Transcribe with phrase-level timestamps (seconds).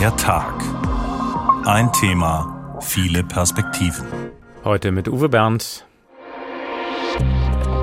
[0.00, 0.54] Der Tag.
[1.66, 4.06] Ein Thema, viele Perspektiven.
[4.64, 5.84] Heute mit Uwe Bernd.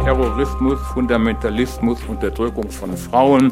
[0.04, 3.52] Terrorismus, Fundamentalismus, Unterdrückung von Frauen,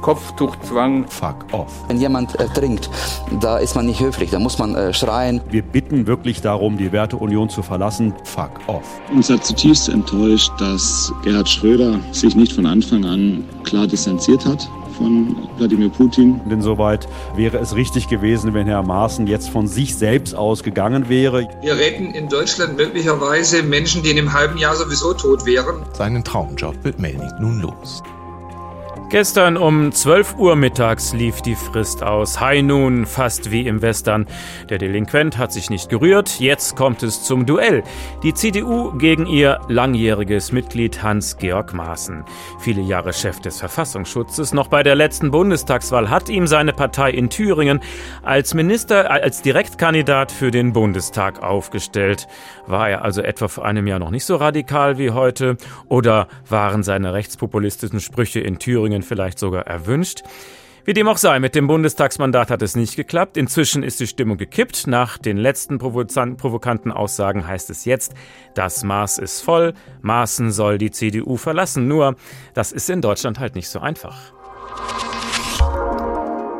[0.00, 1.06] Kopftuchzwang.
[1.06, 1.72] Fuck off.
[1.86, 2.90] Wenn jemand ertrinkt,
[3.38, 5.40] da ist man nicht höflich, da muss man äh, schreien.
[5.48, 8.12] Wir bitten wirklich darum, die Werteunion zu verlassen.
[8.24, 9.00] Fuck off.
[9.12, 14.68] Uns hat zutiefst enttäuscht, dass Gerhard Schröder sich nicht von Anfang an klar distanziert hat
[15.00, 16.40] von Wladimir Putin.
[16.44, 21.48] Und insoweit wäre es richtig gewesen, wenn Herr Maaßen jetzt von sich selbst ausgegangen wäre.
[21.62, 25.84] Wir retten in Deutschland möglicherweise Menschen, die in einem halben Jahr sowieso tot wären.
[25.94, 28.02] Seinen Traumjob wird Melnik nun los.
[29.10, 32.38] Gestern um 12 Uhr mittags lief die Frist aus.
[32.38, 34.24] High Noon, fast wie im Western.
[34.68, 36.38] Der Delinquent hat sich nicht gerührt.
[36.38, 37.82] Jetzt kommt es zum Duell.
[38.22, 42.24] Die CDU gegen ihr langjähriges Mitglied Hans-Georg Maaßen.
[42.60, 44.54] Viele Jahre Chef des Verfassungsschutzes.
[44.54, 47.80] Noch bei der letzten Bundestagswahl hat ihm seine Partei in Thüringen
[48.22, 52.28] als Minister, als Direktkandidat für den Bundestag aufgestellt.
[52.68, 55.56] War er also etwa vor einem Jahr noch nicht so radikal wie heute?
[55.88, 60.22] Oder waren seine rechtspopulistischen Sprüche in Thüringen Thüringen vielleicht sogar erwünscht.
[60.84, 63.36] Wie dem auch sei, mit dem Bundestagsmandat hat es nicht geklappt.
[63.36, 64.86] Inzwischen ist die Stimmung gekippt.
[64.86, 68.14] Nach den letzten provokanten Aussagen heißt es jetzt,
[68.54, 71.86] das Maß ist voll, Maaßen soll die CDU verlassen.
[71.86, 72.16] Nur,
[72.54, 74.32] das ist in Deutschland halt nicht so einfach.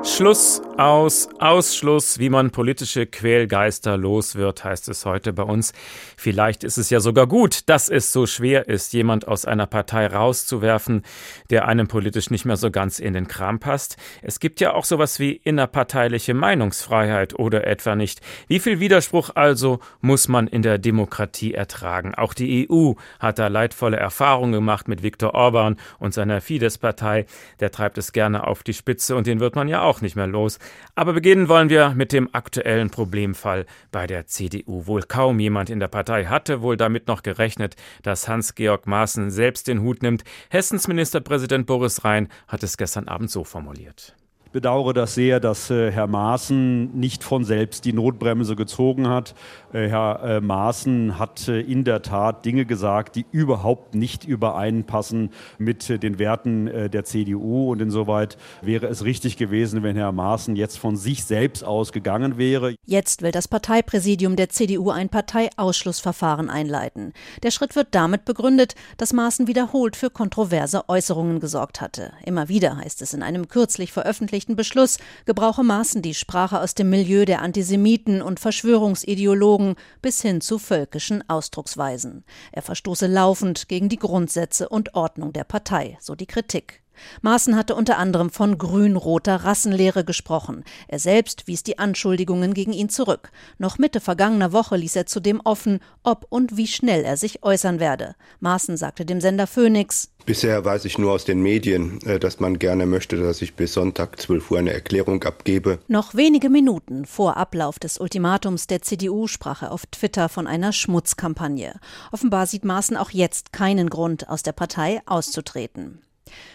[0.02, 5.72] Schluss aus Ausschluss, wie man politische Quälgeister los wird, heißt es heute bei uns.
[6.20, 10.06] Vielleicht ist es ja sogar gut, dass es so schwer ist, jemand aus einer Partei
[10.06, 11.00] rauszuwerfen,
[11.48, 13.96] der einem politisch nicht mehr so ganz in den Kram passt.
[14.20, 18.20] Es gibt ja auch sowas wie innerparteiliche Meinungsfreiheit oder etwa nicht.
[18.48, 22.14] Wie viel Widerspruch also muss man in der Demokratie ertragen?
[22.14, 27.24] Auch die EU hat da leidvolle Erfahrungen gemacht mit Viktor Orban und seiner Fidesz-Partei.
[27.60, 30.26] Der treibt es gerne auf die Spitze und den wird man ja auch nicht mehr
[30.26, 30.58] los.
[30.94, 34.86] Aber beginnen wollen wir mit dem aktuellen Problemfall bei der CDU.
[34.86, 39.69] Wohl kaum jemand in der Partei hatte wohl damit noch gerechnet, dass Hans-Georg Maaßen selbst
[39.69, 40.25] den Hut nimmt.
[40.48, 44.15] Hessens Ministerpräsident Boris Rhein hat es gestern Abend so formuliert
[44.53, 49.34] bedauere das sehr, dass äh, Herr Maaßen nicht von selbst die Notbremse gezogen hat.
[49.72, 55.31] Äh, Herr äh, Maaßen hat äh, in der Tat Dinge gesagt, die überhaupt nicht übereinpassen
[55.59, 57.71] mit äh, den Werten äh, der CDU.
[57.71, 62.75] Und insoweit wäre es richtig gewesen, wenn Herr Maaßen jetzt von sich selbst ausgegangen wäre.
[62.87, 67.12] Jetzt will das Parteipräsidium der CDU ein Parteiausschlussverfahren einleiten.
[67.43, 72.12] Der Schritt wird damit begründet, dass Maaßen wiederholt für kontroverse Äußerungen gesorgt hatte.
[72.25, 76.75] Immer wieder heißt es in einem kürzlich veröffentlichten veröffentlichten Beschluss gebrauche Maaßen die Sprache aus
[76.75, 82.25] dem Milieu der Antisemiten und Verschwörungsideologen bis hin zu völkischen Ausdrucksweisen.
[82.53, 86.83] Er verstoße laufend gegen die Grundsätze und Ordnung der Partei, so die Kritik.
[87.22, 90.65] Maaßen hatte unter anderem von grün-roter Rassenlehre gesprochen.
[90.88, 93.31] Er selbst wies die Anschuldigungen gegen ihn zurück.
[93.59, 97.81] Noch Mitte vergangener Woche ließ er zudem offen, ob und wie schnell er sich äußern
[97.81, 98.15] werde.
[98.41, 102.59] Maaßen sagte dem Sender Phoenix, Bisher weiß ich nur aus den Medien, äh, dass man
[102.59, 105.78] gerne möchte, dass ich bis Sonntag 12 Uhr eine Erklärung abgebe.
[105.89, 110.72] Noch wenige Minuten vor Ablauf des Ultimatums der CDU sprach er auf Twitter von einer
[110.72, 111.81] Schmutzkampagne.
[112.12, 116.00] Offenbar sieht Maaßen auch jetzt keinen Grund, aus der Partei auszutreten.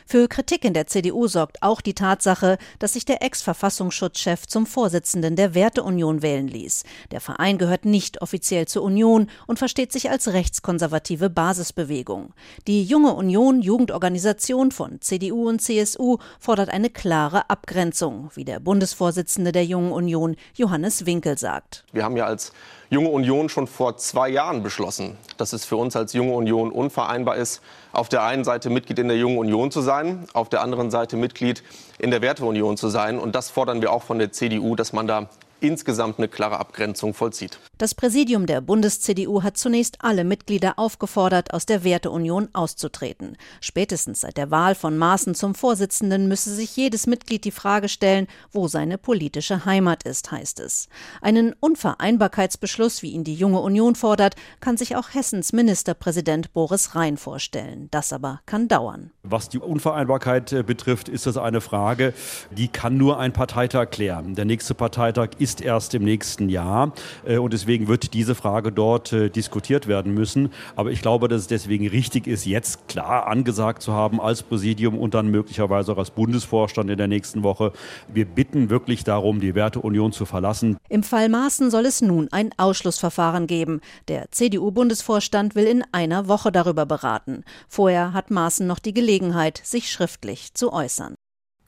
[0.05, 5.35] Für Kritik in der CDU sorgt auch die Tatsache, dass sich der Ex-Verfassungsschutzchef zum Vorsitzenden
[5.35, 6.83] der Werteunion wählen ließ.
[7.11, 12.33] Der Verein gehört nicht offiziell zur Union und versteht sich als rechtskonservative Basisbewegung.
[12.67, 19.51] Die Junge Union, Jugendorganisation von CDU und CSU, fordert eine klare Abgrenzung, wie der Bundesvorsitzende
[19.51, 21.85] der Jungen Union, Johannes Winkel, sagt.
[21.91, 22.51] Wir haben ja als
[22.89, 27.35] Junge Union schon vor zwei Jahren beschlossen, dass es für uns als Junge Union unvereinbar
[27.35, 30.91] ist, auf der einen Seite Mitglied in der Jungen Union zu sein, auf der anderen
[30.91, 31.63] Seite Mitglied
[31.97, 33.17] in der Werteunion zu sein.
[33.17, 35.29] Und das fordern wir auch von der CDU, dass man da
[35.59, 37.59] insgesamt eine klare Abgrenzung vollzieht.
[37.77, 43.37] Das Präsidium der Bundes-CDU hat zunächst alle Mitglieder aufgefordert, aus der Werteunion auszutreten.
[43.61, 48.27] Spätestens seit der Wahl von Maaßen zum Vorsitzenden müsse sich jedes Mitglied die Frage stellen,
[48.51, 50.87] wo seine politische Heimat ist, heißt es.
[51.21, 57.17] Einen Unvereinbarkeitsbeschluss, wie ihn die Junge Union fordert, kann sich auch Hessens Ministerpräsident Boris Rhein
[57.17, 57.89] vorstellen.
[57.91, 59.11] Das aber kann dauern.
[59.23, 62.13] Was die Unvereinbarkeit äh, betrifft, ist das eine Frage,
[62.51, 64.35] die kann nur ein Parteitag klären.
[64.35, 66.93] Der nächste Parteitag ist erst im nächsten Jahr
[67.25, 70.49] äh, und deswegen wird diese Frage dort äh, diskutiert werden müssen.
[70.75, 74.97] Aber ich glaube, dass es deswegen richtig ist, jetzt klar angesagt zu haben als Präsidium
[74.97, 77.71] und dann möglicherweise auch als Bundesvorstand in der nächsten Woche.
[78.11, 80.77] Wir bitten wirklich darum, die Werteunion zu verlassen.
[80.89, 83.81] Im Fall Maaßen soll es nun ein Ausschlussverfahren geben.
[84.07, 87.43] Der CDU-Bundesvorstand will in einer Woche darüber beraten.
[87.67, 91.15] Vorher hat Maaßen noch die Gelegenheit, sich schriftlich zu äußern.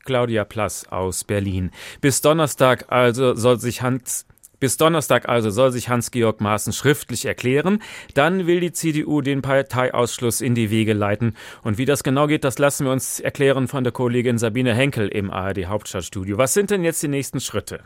[0.08, 1.72] Claudia Plass aus Berlin.
[2.00, 4.26] Bis Donnerstag also soll sich Hans
[4.60, 7.80] bis Donnerstag also soll sich Hans-Georg Maaßen schriftlich erklären.
[8.16, 11.36] Dann will die CDU den Parteiausschluss in die Wege leiten.
[11.62, 15.10] Und wie das genau geht, das lassen wir uns erklären von der Kollegin Sabine Henkel
[15.10, 16.40] im ARD Hauptstadtstudio.
[16.40, 17.82] Was sind denn jetzt die nächsten Schritte?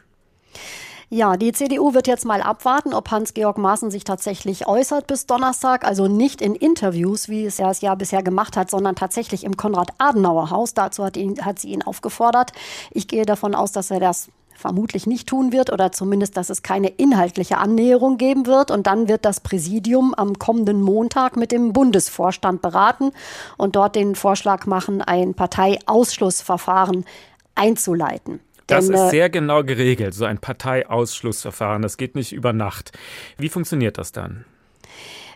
[1.14, 5.84] Ja, die CDU wird jetzt mal abwarten, ob Hans-Georg Maaßen sich tatsächlich äußert bis Donnerstag.
[5.84, 9.58] Also nicht in Interviews, wie es ja das Jahr bisher gemacht hat, sondern tatsächlich im
[9.58, 10.74] Konrad-Adenauer-Haus.
[10.74, 12.54] Dazu hat, ihn, hat sie ihn aufgefordert.
[12.92, 16.64] Ich gehe davon aus, dass er das vermutlich nicht tun wird oder zumindest, dass es
[16.64, 18.72] keine inhaltliche Annäherung geben wird.
[18.72, 23.12] Und dann wird das Präsidium am kommenden Montag mit dem Bundesvorstand beraten
[23.58, 27.04] und dort den Vorschlag machen, ein Parteiausschlussverfahren
[27.54, 28.40] einzuleiten.
[28.72, 31.82] Das ist sehr genau geregelt, so ein Parteiausschlussverfahren.
[31.82, 32.92] Das geht nicht über Nacht.
[33.38, 34.46] Wie funktioniert das dann?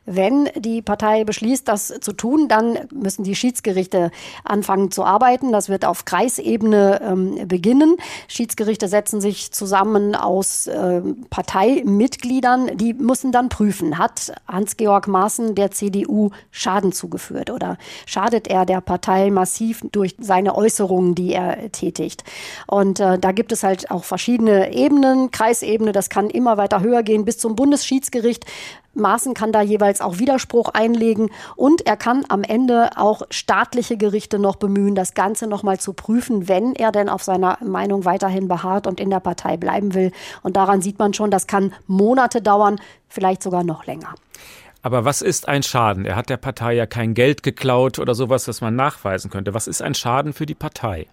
[0.05, 4.11] Wenn die Partei beschließt, das zu tun, dann müssen die Schiedsgerichte
[4.43, 5.51] anfangen zu arbeiten.
[5.51, 7.97] Das wird auf Kreisebene ähm, beginnen.
[8.27, 12.77] Schiedsgerichte setzen sich zusammen aus äh, Parteimitgliedern.
[12.77, 18.81] Die müssen dann prüfen, hat Hans-Georg Maaßen der CDU Schaden zugeführt oder schadet er der
[18.81, 22.23] Partei massiv durch seine Äußerungen, die er tätigt.
[22.67, 25.31] Und äh, da gibt es halt auch verschiedene Ebenen.
[25.31, 28.45] Kreisebene, das kann immer weiter höher gehen bis zum Bundesschiedsgericht.
[28.95, 34.39] Maaßen kann da jeweils auch Widerspruch einlegen und er kann am Ende auch staatliche Gerichte
[34.39, 38.87] noch bemühen, das Ganze nochmal zu prüfen, wenn er denn auf seiner Meinung weiterhin beharrt
[38.87, 40.11] und in der Partei bleiben will.
[40.43, 44.15] Und daran sieht man schon, das kann Monate dauern, vielleicht sogar noch länger.
[44.81, 46.05] Aber was ist ein Schaden?
[46.05, 49.55] Er hat der Partei ja kein Geld geklaut oder sowas, das man nachweisen könnte.
[49.55, 51.07] Was ist ein Schaden für die Partei?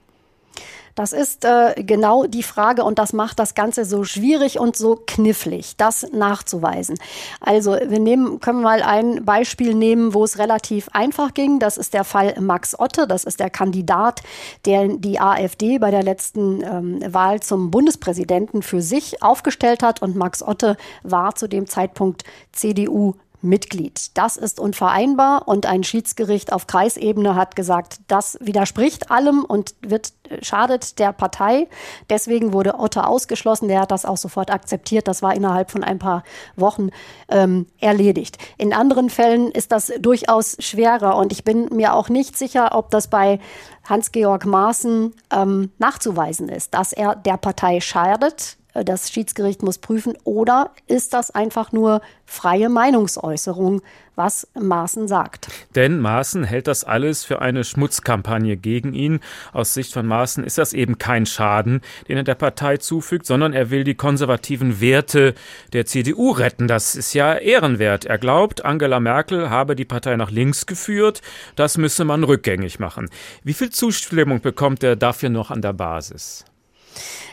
[0.95, 5.01] Das ist äh, genau die Frage und das macht das Ganze so schwierig und so
[5.07, 6.99] knifflig, das nachzuweisen.
[7.41, 11.59] Also wir nehmen, können mal ein Beispiel nehmen, wo es relativ einfach ging.
[11.59, 13.07] Das ist der Fall Max Otte.
[13.07, 14.23] Das ist der Kandidat,
[14.67, 20.03] der die AfD bei der letzten ähm, Wahl zum Bundespräsidenten für sich aufgestellt hat.
[20.03, 24.11] Und Max Otte war zu dem Zeitpunkt CDU Mitglied.
[24.15, 30.13] Das ist unvereinbar und ein Schiedsgericht auf Kreisebene hat gesagt, das widerspricht allem und wird
[30.29, 31.69] äh, schadet der Partei.
[32.09, 33.69] Deswegen wurde Otto ausgeschlossen.
[33.69, 35.09] Der hat das auch sofort akzeptiert.
[35.09, 36.23] Das war innerhalb von ein paar
[36.57, 36.91] Wochen
[37.29, 38.39] ähm, erledigt.
[38.59, 42.91] In anderen Fällen ist das durchaus schwerer und ich bin mir auch nicht sicher, ob
[42.91, 43.41] das bei
[43.89, 50.71] Hans-Georg Maaßen ähm, nachzuweisen ist, dass er der Partei schadet das Schiedsgericht muss prüfen, oder
[50.87, 53.83] ist das einfach nur freie Meinungsäußerung,
[54.15, 55.49] was Maaßen sagt?
[55.75, 59.21] Denn Maaßen hält das alles für eine Schmutzkampagne gegen ihn.
[59.53, 63.53] Aus Sicht von Maaßen ist das eben kein Schaden, den er der Partei zufügt, sondern
[63.53, 65.35] er will die konservativen Werte
[65.73, 66.69] der CDU retten.
[66.69, 68.05] Das ist ja ehrenwert.
[68.05, 71.23] Er glaubt, Angela Merkel habe die Partei nach links geführt.
[71.57, 73.09] Das müsse man rückgängig machen.
[73.45, 76.45] Wie viel Zustimmung bekommt er dafür noch an der Basis?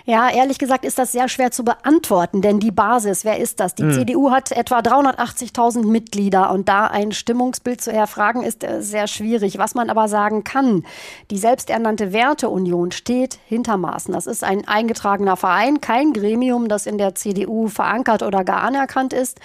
[0.10, 3.76] Ja, ehrlich gesagt ist das sehr schwer zu beantworten, denn die Basis, wer ist das?
[3.76, 3.94] Die hm.
[3.94, 9.60] CDU hat etwa 380.000 Mitglieder und da ein Stimmungsbild zu erfragen ist äh, sehr schwierig.
[9.60, 10.84] Was man aber sagen kann,
[11.30, 14.12] die selbsternannte Werteunion steht hinter Maßen.
[14.12, 19.14] Das ist ein eingetragener Verein, kein Gremium, das in der CDU verankert oder gar anerkannt
[19.14, 19.40] ist.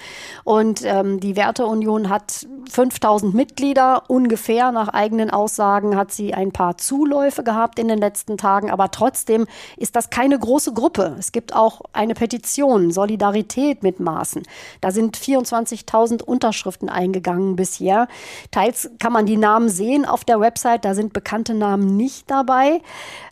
[0.45, 4.71] Und ähm, die Werteunion hat 5000 Mitglieder ungefähr.
[4.71, 9.45] Nach eigenen Aussagen hat sie ein paar Zuläufe gehabt in den letzten Tagen, aber trotzdem
[9.77, 11.15] ist das keine große Gruppe.
[11.19, 14.43] Es gibt auch eine Petition, Solidarität mit Maßen.
[14.81, 18.07] Da sind 24.000 Unterschriften eingegangen bisher.
[18.51, 22.81] Teils kann man die Namen sehen auf der Website, da sind bekannte Namen nicht dabei.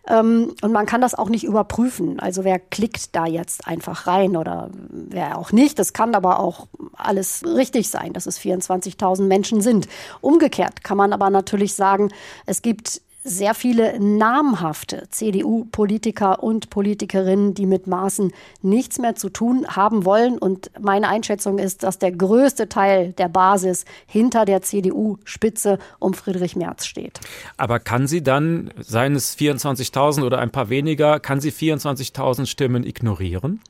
[0.08, 2.20] Ähm, und man kann das auch nicht überprüfen.
[2.20, 5.80] Also wer klickt da jetzt einfach rein oder wer auch nicht.
[5.80, 9.88] Das kann aber auch alles richtig sein, dass es 24.000 Menschen sind.
[10.22, 12.10] Umgekehrt kann man aber natürlich sagen,
[12.46, 19.66] es gibt sehr viele namhafte CDU-Politiker und Politikerinnen, die mit Maßen nichts mehr zu tun
[19.68, 20.38] haben wollen.
[20.38, 26.56] Und meine Einschätzung ist, dass der größte Teil der Basis hinter der CDU-Spitze um Friedrich
[26.56, 27.20] Merz steht.
[27.58, 32.84] Aber kann sie dann, seien es 24.000 oder ein paar weniger, kann sie 24.000 Stimmen
[32.84, 33.62] ignorieren?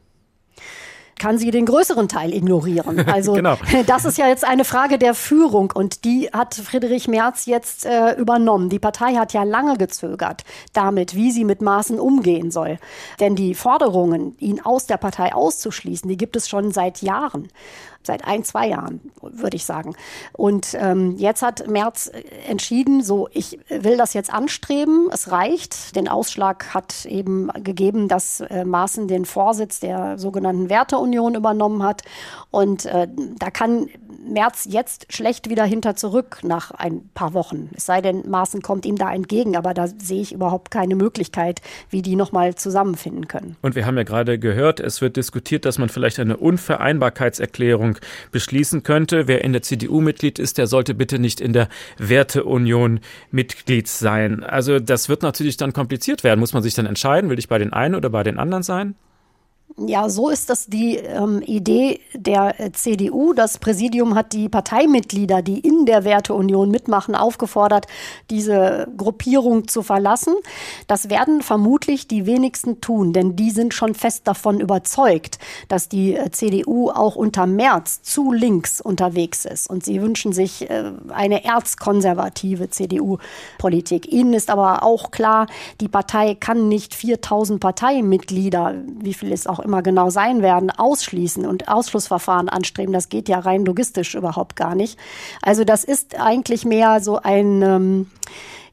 [1.20, 3.05] Kann sie den größeren Teil ignorieren.
[3.13, 3.58] Also genau.
[3.86, 8.13] das ist ja jetzt eine Frage der Führung und die hat Friedrich Merz jetzt äh,
[8.13, 8.70] übernommen.
[8.70, 10.43] Die Partei hat ja lange gezögert
[10.74, 12.79] damit, wie sie mit Maßen umgehen soll.
[13.20, 17.50] Denn die Forderungen, ihn aus der Partei auszuschließen, die gibt es schon seit Jahren
[18.05, 19.95] seit ein, zwei Jahren, würde ich sagen.
[20.33, 22.12] Und ähm, jetzt hat Merz
[22.48, 25.95] entschieden, so, ich will das jetzt anstreben, es reicht.
[25.95, 31.83] Den Ausschlag hat eben gegeben, dass äh, Maaßen den Vorsitz der sogenannten Werteunion Werteunion übernommen
[31.83, 32.03] hat.
[32.51, 33.07] Und äh,
[33.39, 33.89] da kann
[34.25, 37.69] Merz jetzt schlecht wieder hinter zurück nach ein paar Wochen.
[37.75, 41.62] Es sei denn, Maaßen kommt ihm da entgegen, aber da sehe ich überhaupt keine Möglichkeit,
[41.89, 43.57] wie die nochmal zusammenfinden können.
[43.62, 47.93] Und wir haben ja gerade gehört, es wird diskutiert, dass man vielleicht eine Unvereinbarkeitserklärung
[48.32, 49.28] beschließen könnte.
[49.28, 53.00] Wer in der CDU Mitglied ist, der sollte bitte nicht in der Werteunion
[53.32, 54.44] Mitglied sein.
[54.44, 56.40] Also das wird natürlich dann kompliziert werden.
[56.40, 58.96] Muss man sich dann entscheiden, will ich bei den einen oder bei den anderen sein?
[59.75, 63.34] Ja, so ist das die ähm, Idee der äh, CDU.
[63.34, 67.88] Das Präsidium hat die Parteimitglieder, die in der Werteunion mitmachen, aufgefordert,
[68.30, 70.36] diese Gruppierung zu verlassen.
[70.86, 75.39] Das werden vermutlich die wenigsten tun, denn die sind schon fest davon überzeugt,
[75.70, 79.68] dass die äh, CDU auch unter März zu links unterwegs ist.
[79.68, 84.12] Und sie wünschen sich äh, eine erzkonservative CDU-Politik.
[84.12, 85.48] Ihnen ist aber auch klar,
[85.82, 91.46] die Partei kann nicht 4000 Parteimitglieder, wie viel es auch immer genau sein werden, ausschließen
[91.46, 92.93] und Ausschlussverfahren anstreben.
[92.93, 95.00] Das geht ja rein logistisch überhaupt gar nicht.
[95.41, 98.08] Also das ist eigentlich mehr so ein ähm,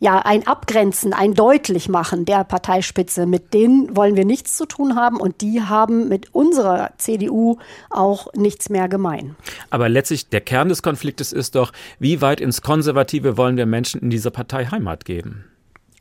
[0.00, 3.26] ja, ein Abgrenzen, ein Deutlichmachen der Parteispitze.
[3.26, 7.58] Mit denen wollen wir nichts zu tun haben und die haben mit unserer CDU
[7.90, 9.36] auch nichts mehr gemein.
[9.68, 14.00] Aber letztlich der Kern des Konfliktes ist doch, wie weit ins Konservative wollen wir Menschen
[14.00, 15.44] in dieser Partei Heimat geben?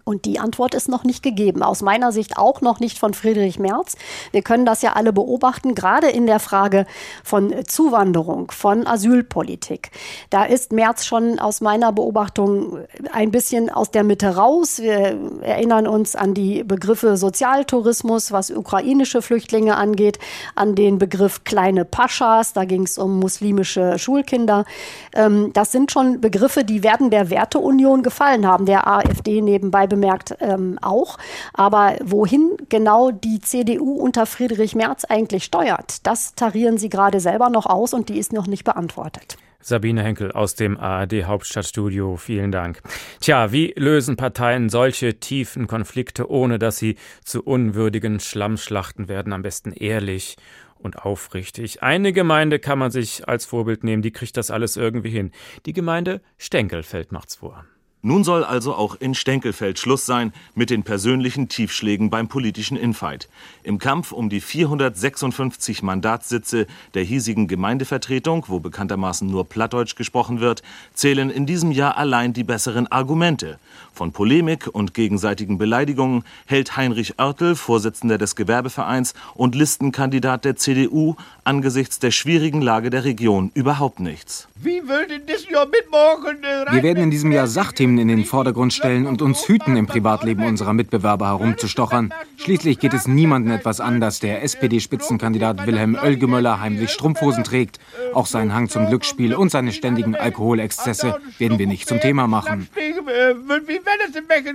[0.10, 1.62] Und die Antwort ist noch nicht gegeben.
[1.62, 3.96] Aus meiner Sicht auch noch nicht von Friedrich Merz.
[4.32, 6.88] Wir können das ja alle beobachten, gerade in der Frage
[7.24, 9.92] von Zuwanderung, von Asylpolitik.
[10.32, 12.80] Da ist Merz schon aus meiner Beobachtung
[13.13, 14.80] ein bisschen aus der Mitte raus.
[14.80, 20.18] Wir erinnern uns an die Begriffe Sozialtourismus, was ukrainische Flüchtlinge angeht,
[20.56, 22.54] an den Begriff kleine Paschas.
[22.54, 24.66] Da ging es um muslimische Schulkinder.
[25.13, 29.99] Ähm, das sind schon Begriffe, die werden der Werteunion gefallen haben, der AfD nebenbei bemerkt
[30.00, 31.18] bemerkt ähm, auch.
[31.53, 37.50] Aber wohin genau die CDU unter Friedrich Merz eigentlich steuert, das tarieren sie gerade selber
[37.50, 39.38] noch aus und die ist noch nicht beantwortet.
[39.62, 42.82] Sabine Henkel aus dem ARD Hauptstadtstudio, vielen Dank.
[43.20, 49.34] Tja, wie lösen Parteien solche tiefen Konflikte, ohne dass sie zu unwürdigen Schlammschlachten werden?
[49.34, 50.38] Am besten ehrlich
[50.77, 51.84] und aufrichtig.
[51.84, 55.32] Eine Gemeinde kann man sich als Vorbild nehmen, die kriegt das alles irgendwie hin.
[55.65, 57.65] Die Gemeinde Stenkelfeld macht's vor.
[58.01, 63.27] Nun soll also auch in Stenkelfeld Schluss sein mit den persönlichen Tiefschlägen beim politischen Infight.
[63.62, 70.63] Im Kampf um die 456 Mandatssitze der hiesigen Gemeindevertretung, wo bekanntermaßen nur Plattdeutsch gesprochen wird,
[70.94, 73.60] zählen in diesem Jahr allein die besseren Argumente.
[73.94, 81.15] Von Polemik und gegenseitigen Beleidigungen hält Heinrich Oertel, Vorsitzender des Gewerbevereins und Listenkandidat der CDU,
[81.44, 84.48] angesichts der schwierigen Lage der Region überhaupt nichts.
[84.56, 86.38] Wie würde das Jahr mitmachen?
[86.72, 90.46] Wir werden in diesem Jahr Sachthemen in den Vordergrund stellen und uns hüten, im Privatleben
[90.46, 92.13] unserer Mitbewerber herumzustochern.
[92.38, 97.79] Schließlich geht es niemandem etwas an, dass der SPD-Spitzenkandidat Wilhelm Oelgemöller heimlich Strumpfhosen trägt.
[98.13, 102.67] Auch seinen Hang zum Glücksspiel und seine ständigen Alkoholexzesse werden wir nicht zum Thema machen.
[102.75, 103.79] Wie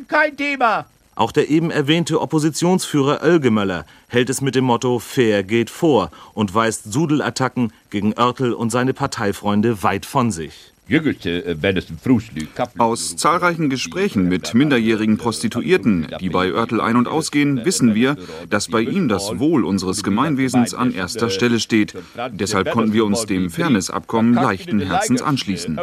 [0.06, 0.86] kein Thema?
[1.16, 6.54] Auch der eben erwähnte Oppositionsführer Oelgemöller hält es mit dem Motto Fair geht vor und
[6.54, 10.73] weist Sudelattacken gegen Oertel und seine Parteifreunde weit von sich.
[12.76, 18.16] Aus zahlreichen Gesprächen mit minderjährigen Prostituierten, die bei Oertel ein- und ausgehen, wissen wir,
[18.50, 21.94] dass bei ihm das Wohl unseres Gemeinwesens an erster Stelle steht.
[22.32, 25.80] Deshalb konnten wir uns dem Fairnessabkommen leichten Herzens anschließen.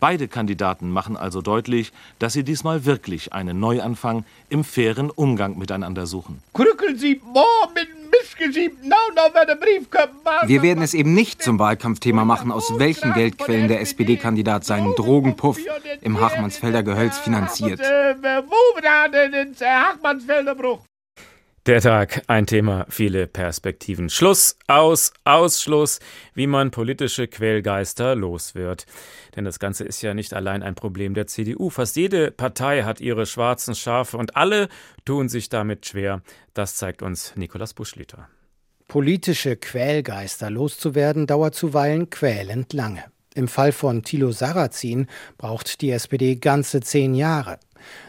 [0.00, 6.06] Beide Kandidaten machen also deutlich, dass sie diesmal wirklich einen Neuanfang im fairen Umgang miteinander
[6.06, 6.38] suchen.
[6.54, 7.20] Krückeln Sie
[7.74, 7.95] mit
[10.46, 15.58] wir werden es eben nicht zum Wahlkampfthema machen, aus welchen Geldquellen der SPD-Kandidat seinen Drogenpuff
[16.00, 17.80] im Hachmannsfelder Gehölz finanziert.
[21.66, 24.08] Der Tag, ein Thema, viele Perspektiven.
[24.08, 25.98] Schluss, aus, Ausschluss,
[26.32, 28.86] wie man politische Quälgeister los wird.
[29.34, 31.70] Denn das Ganze ist ja nicht allein ein Problem der CDU.
[31.70, 34.68] Fast jede Partei hat ihre schwarzen Schafe und alle
[35.04, 36.22] tun sich damit schwer.
[36.54, 38.28] Das zeigt uns Nikolaus Buschliter.
[38.86, 43.02] Politische Quälgeister loszuwerden dauert zuweilen quälend lange.
[43.36, 47.58] Im Fall von Thilo Sarrazin braucht die SPD ganze zehn Jahre.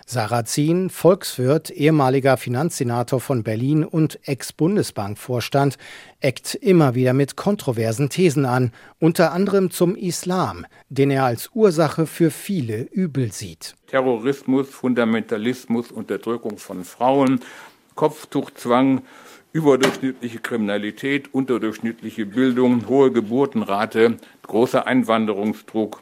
[0.05, 5.77] Sarrazin, Volkswirt, ehemaliger Finanzsenator von Berlin und Ex-Bundesbankvorstand,
[6.22, 12.07] eckt immer wieder mit kontroversen Thesen an, unter anderem zum Islam, den er als Ursache
[12.07, 13.75] für viele Übel sieht.
[13.88, 17.41] Terrorismus, Fundamentalismus, Unterdrückung von Frauen,
[17.96, 19.01] Kopftuchzwang,
[19.57, 25.99] überdurchschnittliche Kriminalität, unterdurchschnittliche Bildung, hohe Geburtenrate, großer Einwanderungsdruck,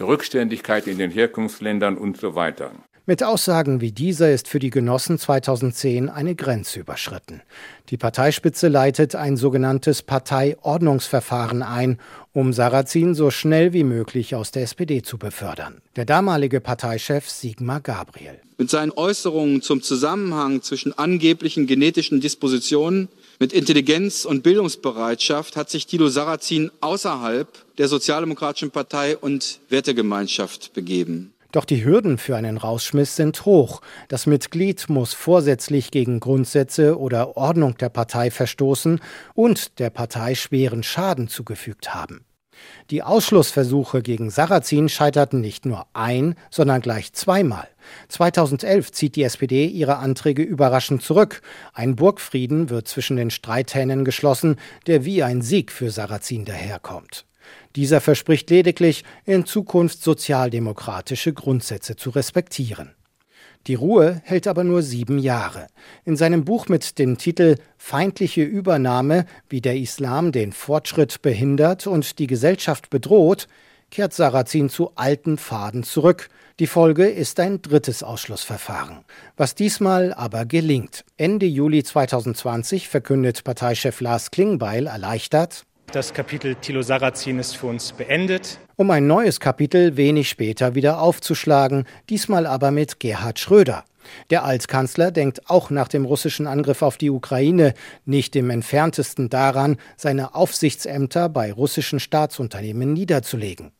[0.00, 2.72] Rückständigkeit in den Herkunftsländern und so weiter.
[3.06, 7.42] Mit Aussagen wie dieser ist für die Genossen 2010 eine Grenze überschritten.
[7.88, 12.00] Die Parteispitze leitet ein sogenanntes Parteiordnungsverfahren ein,
[12.32, 15.82] um Sarrazin so schnell wie möglich aus der SPD zu befördern.
[15.96, 18.40] Der damalige Parteichef Sigmar Gabriel.
[18.56, 23.08] Mit seinen Äußerungen zum Zusammenhang zwischen angeblichen genetischen Dispositionen
[23.38, 27.48] mit Intelligenz und Bildungsbereitschaft hat sich Thilo Sarrazin außerhalb
[27.78, 31.32] der Sozialdemokratischen Partei und Wertegemeinschaft begeben.
[31.52, 33.82] Doch die Hürden für einen Rausschmiss sind hoch.
[34.08, 39.00] Das Mitglied muss vorsätzlich gegen Grundsätze oder Ordnung der Partei verstoßen
[39.34, 42.24] und der Partei schweren Schaden zugefügt haben.
[42.90, 47.68] Die Ausschlussversuche gegen Sarrazin scheiterten nicht nur ein, sondern gleich zweimal.
[48.08, 51.42] 2011 zieht die SPD ihre Anträge überraschend zurück.
[51.74, 54.56] Ein Burgfrieden wird zwischen den Streithähnen geschlossen,
[54.86, 57.24] der wie ein Sieg für Sarrazin daherkommt.
[57.76, 62.94] Dieser verspricht lediglich, in Zukunft sozialdemokratische Grundsätze zu respektieren.
[63.68, 65.68] Die Ruhe hält aber nur sieben Jahre.
[66.04, 72.18] In seinem Buch mit dem Titel Feindliche Übernahme, wie der Islam den Fortschritt behindert und
[72.18, 73.46] die Gesellschaft bedroht,
[73.90, 76.28] kehrt Sarrazin zu alten Pfaden zurück.
[76.58, 79.04] Die Folge ist ein drittes Ausschlussverfahren,
[79.36, 81.04] was diesmal aber gelingt.
[81.16, 87.92] Ende Juli 2020 verkündet Parteichef Lars Klingbeil erleichtert, das Kapitel Thilo Sarrazin ist für uns
[87.92, 88.58] beendet.
[88.76, 93.84] Um ein neues Kapitel wenig später wieder aufzuschlagen, diesmal aber mit Gerhard Schröder.
[94.30, 99.76] Der Altkanzler denkt auch nach dem russischen Angriff auf die Ukraine nicht im entferntesten daran,
[99.96, 103.72] seine Aufsichtsämter bei russischen Staatsunternehmen niederzulegen.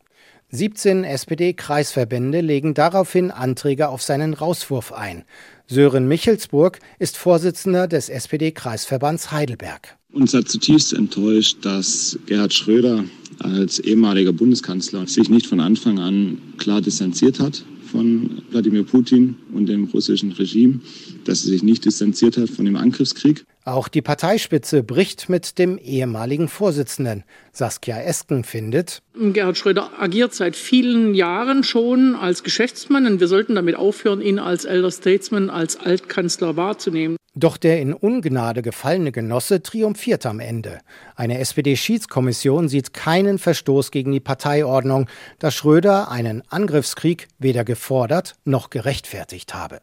[0.49, 5.25] 17 SPD-Kreisverbände legen daraufhin Anträge auf seinen Rauswurf ein.
[5.65, 9.97] Sören Michelsburg ist Vorsitzender des SPD-Kreisverbands Heidelberg.
[10.13, 13.03] Uns hat zutiefst enttäuscht, dass Gerhard Schröder
[13.39, 19.67] als ehemaliger Bundeskanzler sich nicht von Anfang an klar distanziert hat von Wladimir Putin und
[19.67, 20.81] dem russischen Regime,
[21.25, 23.45] dass er sich nicht distanziert hat von dem Angriffskrieg.
[23.65, 27.23] Auch die Parteispitze bricht mit dem ehemaligen Vorsitzenden.
[27.51, 33.55] Saskia Esken findet, Gerhard Schröder agiert seit vielen Jahren schon als Geschäftsmann und wir sollten
[33.55, 37.15] damit aufhören, ihn als Elder Statesman, als Altkanzler wahrzunehmen.
[37.35, 40.79] Doch der in Ungnade gefallene Genosse triumphiert am Ende.
[41.15, 45.07] Eine SPD-Schiedskommission sieht keinen Verstoß gegen die Parteiordnung,
[45.39, 49.81] da Schröder einen Angriffskrieg weder gefordert noch gerechtfertigt habe.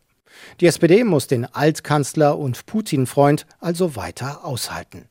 [0.60, 5.08] Die SPD muss den Altkanzler und Putin-Freund also weiter aushalten.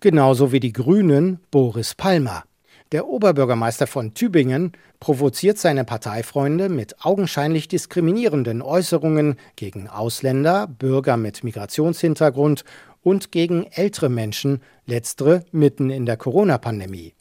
[0.00, 2.44] Genauso wie die Grünen Boris Palmer.
[2.92, 11.42] Der Oberbürgermeister von Tübingen provoziert seine Parteifreunde mit augenscheinlich diskriminierenden Äußerungen gegen Ausländer, Bürger mit
[11.42, 12.64] Migrationshintergrund
[13.00, 17.14] und gegen ältere Menschen, letztere mitten in der Corona-Pandemie.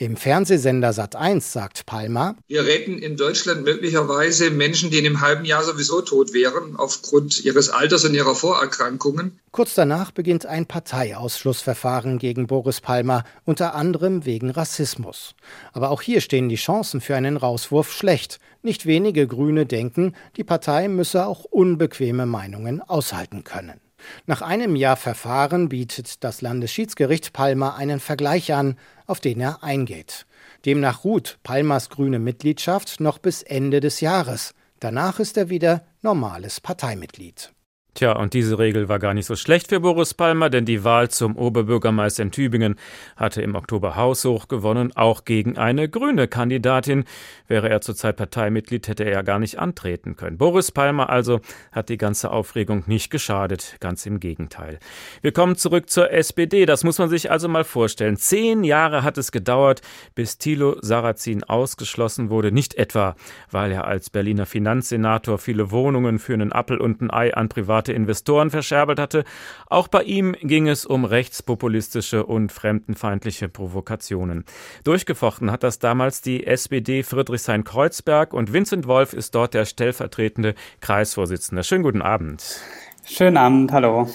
[0.00, 5.44] Im Fernsehsender Sat1 sagt Palmer, Wir retten in Deutschland möglicherweise Menschen, die in einem halben
[5.44, 9.40] Jahr sowieso tot wären, aufgrund ihres Alters und ihrer Vorerkrankungen.
[9.50, 15.34] Kurz danach beginnt ein Parteiausschlussverfahren gegen Boris Palmer, unter anderem wegen Rassismus.
[15.72, 18.38] Aber auch hier stehen die Chancen für einen Rauswurf schlecht.
[18.62, 23.80] Nicht wenige Grüne denken, die Partei müsse auch unbequeme Meinungen aushalten können.
[24.26, 30.26] Nach einem Jahr Verfahren bietet das Landesschiedsgericht Palmer einen Vergleich an, auf den er eingeht.
[30.64, 34.54] Demnach ruht Palmers grüne Mitgliedschaft noch bis Ende des Jahres.
[34.80, 37.52] Danach ist er wieder normales Parteimitglied.
[37.98, 41.10] Tja, und diese Regel war gar nicht so schlecht für Boris Palmer, denn die Wahl
[41.10, 42.76] zum Oberbürgermeister in Tübingen
[43.16, 47.06] hatte im Oktober haushoch gewonnen, auch gegen eine grüne Kandidatin.
[47.48, 50.38] Wäre er zurzeit Parteimitglied, hätte er ja gar nicht antreten können.
[50.38, 51.40] Boris Palmer also
[51.72, 54.78] hat die ganze Aufregung nicht geschadet, ganz im Gegenteil.
[55.20, 56.66] Wir kommen zurück zur SPD.
[56.66, 58.16] Das muss man sich also mal vorstellen.
[58.16, 59.82] Zehn Jahre hat es gedauert,
[60.14, 62.52] bis Thilo Sarrazin ausgeschlossen wurde.
[62.52, 63.16] Nicht etwa,
[63.50, 67.87] weil er als Berliner Finanzsenator viele Wohnungen für einen Appel und ein Ei an private
[67.92, 69.24] Investoren verscherbelt hatte.
[69.66, 74.44] Auch bei ihm ging es um rechtspopulistische und fremdenfeindliche Provokationen.
[74.84, 81.64] Durchgefochten hat das damals die SPD Friedrichshain-Kreuzberg und Vincent Wolf ist dort der stellvertretende Kreisvorsitzende.
[81.64, 82.60] Schönen guten Abend.
[83.10, 84.08] Schönen Abend, hallo.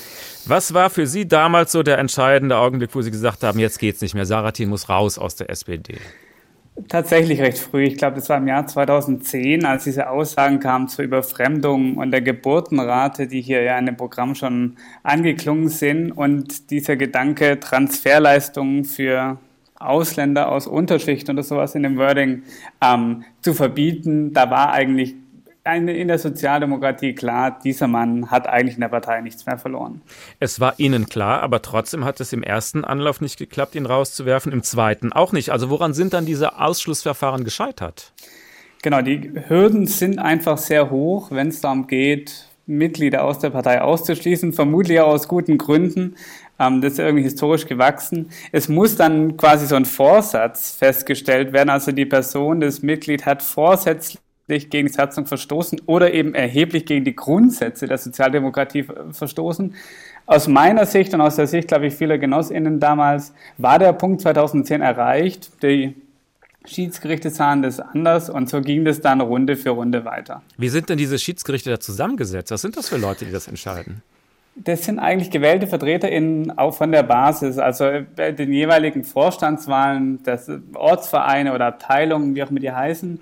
[0.45, 4.01] Was war für Sie damals so der entscheidende Augenblick, wo Sie gesagt haben, jetzt geht's
[4.01, 5.97] nicht mehr, Saratin muss raus aus der SPD?
[6.89, 7.83] Tatsächlich recht früh.
[7.83, 12.21] Ich glaube, das war im Jahr 2010, als diese Aussagen kamen zur Überfremdung und der
[12.21, 16.11] Geburtenrate, die hier ja in dem Programm schon angeklungen sind.
[16.11, 19.37] Und dieser Gedanke, Transferleistungen für
[19.79, 22.41] Ausländer aus Unterschicht oder sowas in dem Wording
[22.81, 25.15] ähm, zu verbieten, da war eigentlich
[25.65, 30.01] in der Sozialdemokratie klar, dieser Mann hat eigentlich in der Partei nichts mehr verloren.
[30.39, 34.51] Es war Ihnen klar, aber trotzdem hat es im ersten Anlauf nicht geklappt, ihn rauszuwerfen,
[34.51, 35.51] im zweiten auch nicht.
[35.51, 38.11] Also woran sind dann diese Ausschlussverfahren gescheitert?
[38.81, 43.81] Genau, die Hürden sind einfach sehr hoch, wenn es darum geht, Mitglieder aus der Partei
[43.81, 46.15] auszuschließen, vermutlich auch aus guten Gründen.
[46.59, 48.29] Ähm, das ist irgendwie historisch gewachsen.
[48.51, 51.69] Es muss dann quasi so ein Vorsatz festgestellt werden.
[51.69, 57.05] Also die Person, das Mitglied hat vorsätzlich gegen die Satzung verstoßen oder eben erheblich gegen
[57.05, 59.73] die Grundsätze der Sozialdemokratie verstoßen.
[60.25, 64.21] Aus meiner Sicht und aus der Sicht, glaube ich, vieler GenossInnen damals war der Punkt
[64.21, 65.63] 2010 erreicht.
[65.63, 65.95] Die
[66.65, 70.41] Schiedsgerichte sahen das anders und so ging das dann Runde für Runde weiter.
[70.57, 72.51] Wie sind denn diese Schiedsgerichte da zusammengesetzt?
[72.51, 74.01] Was sind das für Leute, die das entscheiden?
[74.55, 80.49] Das sind eigentlich gewählte VertreterInnen auch von der Basis, also bei den jeweiligen Vorstandswahlen, das
[80.75, 83.19] Ortsvereine oder Abteilungen, wie auch immer die heißen,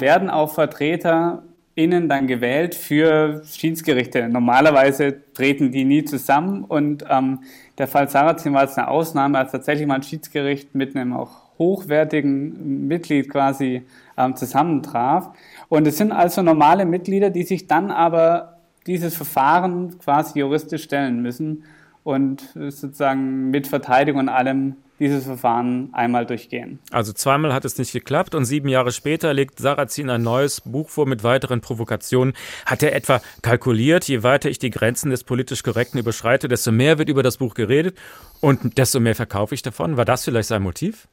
[0.00, 4.28] werden auch VertreterInnen dann gewählt für Schiedsgerichte.
[4.28, 7.40] Normalerweise treten die nie zusammen und ähm,
[7.78, 11.50] der Fall Sarrazin war jetzt eine Ausnahme, als tatsächlich mal ein Schiedsgericht mit einem auch
[11.58, 13.82] hochwertigen Mitglied quasi
[14.16, 15.30] ähm, zusammentraf.
[15.68, 21.22] Und es sind also normale Mitglieder, die sich dann aber dieses Verfahren quasi juristisch stellen
[21.22, 21.64] müssen
[22.02, 26.78] und sozusagen mit Verteidigung und allem dieses Verfahren einmal durchgehen.
[26.92, 30.90] Also zweimal hat es nicht geklappt und sieben Jahre später legt Sarrazin ein neues Buch
[30.90, 32.34] vor mit weiteren Provokationen.
[32.66, 36.98] Hat er etwa kalkuliert, je weiter ich die Grenzen des politisch Korrekten überschreite, desto mehr
[36.98, 37.96] wird über das Buch geredet
[38.40, 39.96] und desto mehr verkaufe ich davon?
[39.96, 41.08] War das vielleicht sein Motiv?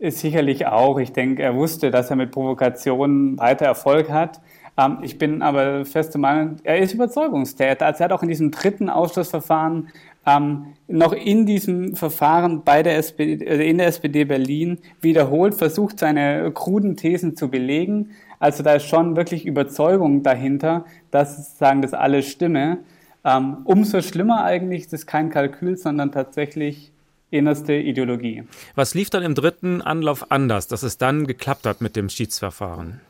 [0.00, 0.98] Ist sicherlich auch.
[0.98, 4.40] Ich denke, er wusste, dass er mit Provokationen weiter Erfolg hat.
[4.78, 7.86] Ähm, ich bin aber feste Meinung, er ist Überzeugungstäter.
[7.86, 9.88] Also er hat auch in diesem dritten Ausschlussverfahren
[10.26, 15.98] ähm, noch in diesem Verfahren bei der SPD, äh, in der SPD Berlin wiederholt versucht,
[15.98, 18.10] seine kruden Thesen zu belegen.
[18.38, 22.78] Also da ist schon wirklich Überzeugung dahinter, dass sozusagen das alles stimme.
[23.24, 26.92] Ähm, umso schlimmer eigentlich, das ist kein Kalkül, sondern tatsächlich
[27.30, 28.44] innerste Ideologie.
[28.74, 33.00] Was lief dann im dritten Anlauf anders, dass es dann geklappt hat mit dem Schiedsverfahren?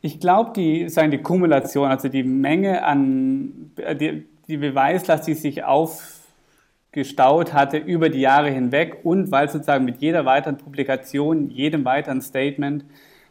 [0.00, 5.64] Ich glaube, die, sagen die Kumulation, also die Menge an, die, die Beweislast, die sich
[6.88, 12.20] aufgestaut hatte über die Jahre hinweg und weil sozusagen mit jeder weiteren Publikation, jedem weiteren
[12.20, 12.84] Statement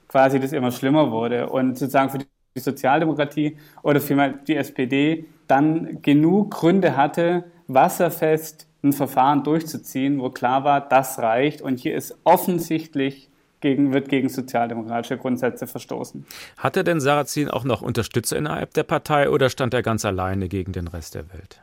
[0.07, 6.01] quasi das immer schlimmer wurde und sozusagen für die Sozialdemokratie oder für die SPD dann
[6.01, 12.17] genug Gründe hatte, wasserfest ein Verfahren durchzuziehen, wo klar war, das reicht und hier ist
[12.23, 16.25] offensichtlich gegen, wird gegen sozialdemokratische Grundsätze verstoßen.
[16.57, 20.73] Hatte denn Sarrazin auch noch Unterstützer innerhalb der Partei oder stand er ganz alleine gegen
[20.73, 21.59] den Rest der Welt?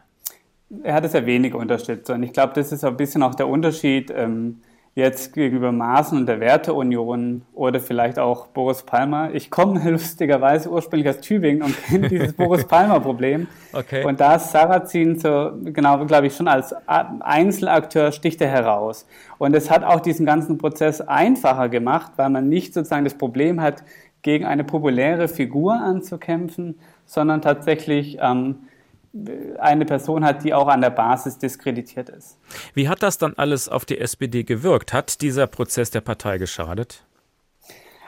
[0.83, 4.13] Er hatte sehr wenige Unterstützer und ich glaube, das ist ein bisschen auch der Unterschied.
[4.15, 4.61] Ähm,
[4.95, 9.35] jetzt gegenüber Maßen und der Werteunion oder vielleicht auch Boris Palmer.
[9.35, 13.49] Ich komme lustigerweise ursprünglich aus Tübingen und kenne dieses Boris Palmer-Problem.
[13.73, 14.05] Okay.
[14.05, 19.07] Und da ist Sarrazin so, genau, glaube ich, schon als Einzelakteur sticht er heraus.
[19.39, 23.61] Und es hat auch diesen ganzen Prozess einfacher gemacht, weil man nicht sozusagen das Problem
[23.61, 23.83] hat,
[24.23, 28.61] gegen eine populäre Figur anzukämpfen, sondern tatsächlich ähm,
[29.59, 32.39] eine Person hat, die auch an der Basis diskreditiert ist.
[32.75, 34.93] Wie hat das dann alles auf die SPD gewirkt?
[34.93, 37.05] Hat dieser Prozess der Partei geschadet?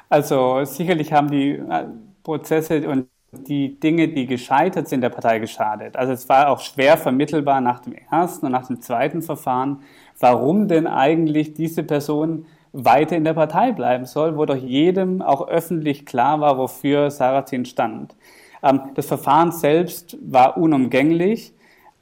[0.08, 1.84] Also sicherlich haben die äh,
[2.22, 5.96] Prozesse und die Dinge, die gescheitert sind, der Partei geschadet.
[5.96, 9.82] Also es war auch schwer vermittelbar nach dem ersten und nach dem zweiten Verfahren,
[10.18, 15.48] warum denn eigentlich diese Person weiter in der Partei bleiben soll, wo doch jedem auch
[15.48, 18.14] öffentlich klar war, wofür Sarrazin stand.
[18.62, 21.52] Ähm, das Verfahren selbst war unumgänglich.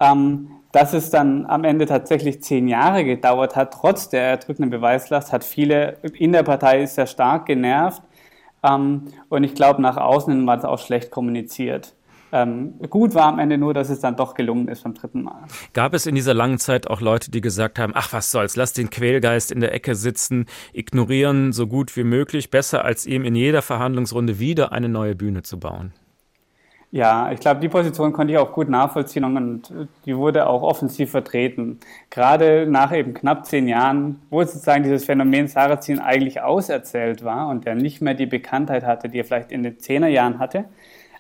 [0.01, 5.33] Ähm, dass es dann am Ende tatsächlich zehn Jahre gedauert hat, trotz der erdrückenden Beweislast,
[5.33, 8.03] hat viele in der Partei sehr stark genervt.
[8.65, 11.95] Ähm, und ich glaube, nach außen war es auch schlecht kommuniziert.
[12.33, 15.45] Ähm, gut war am Ende nur, dass es dann doch gelungen ist beim dritten Mal.
[15.75, 18.73] Gab es in dieser langen Zeit auch Leute, die gesagt haben, ach was soll's, lass
[18.73, 23.37] den Quälgeist in der Ecke sitzen, ignorieren so gut wie möglich, besser als ihm in
[23.37, 25.93] jeder Verhandlungsrunde wieder eine neue Bühne zu bauen?
[26.95, 29.63] Ja, ich glaube, die Position konnte ich auch gut nachvollziehen und
[30.07, 31.81] die wurde auch offensiv vertreten.
[32.09, 37.67] Gerade nach eben knapp zehn Jahren, wo sozusagen dieses Phänomen Sarrazin eigentlich auserzählt war und
[37.67, 40.67] er nicht mehr die Bekanntheit hatte, die er vielleicht in den Zehnerjahren hatte,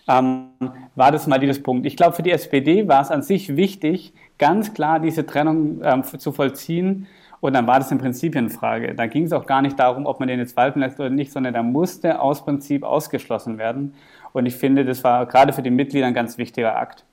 [0.06, 0.50] ähm,
[0.94, 1.87] war das mal dieses Punkt.
[1.87, 6.04] Ich glaube, für die SPD war es an sich wichtig, ganz klar diese Trennung ähm,
[6.04, 7.08] zu vollziehen.
[7.40, 8.94] Und dann war das eine Frage.
[8.94, 11.30] Da ging es auch gar nicht darum, ob man den jetzt walten lässt oder nicht,
[11.30, 13.92] sondern da musste aus Prinzip ausgeschlossen werden.
[14.35, 17.05] Und ich finde, das war gerade für die Mitglieder ein ganz wichtiger Akt.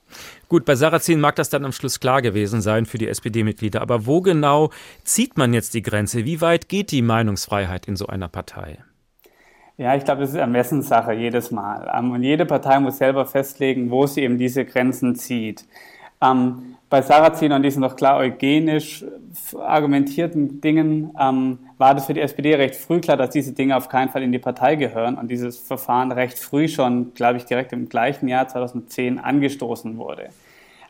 [0.50, 3.80] Gut, bei Sarrazin mag das dann am Schluss klar gewesen sein für die SPD-Mitglieder.
[3.80, 4.72] Aber wo genau
[5.04, 6.26] zieht man jetzt die Grenze?
[6.26, 8.80] Wie weit geht die Meinungsfreiheit in so einer Partei?
[9.78, 11.92] Ja, ich glaube, das ist Ermessenssache jedes Mal.
[11.96, 15.66] Ähm, und jede Partei muss selber festlegen, wo sie eben diese Grenzen zieht.
[16.22, 19.06] Ähm, bei Sarrazin und diesen doch klar eugenisch
[19.58, 23.88] argumentierten Dingen ähm, war das für die SPD recht früh klar, dass diese Dinge auf
[23.88, 27.72] keinen Fall in die Partei gehören und dieses Verfahren recht früh schon, glaube ich, direkt
[27.72, 30.30] im gleichen Jahr 2010 angestoßen wurde.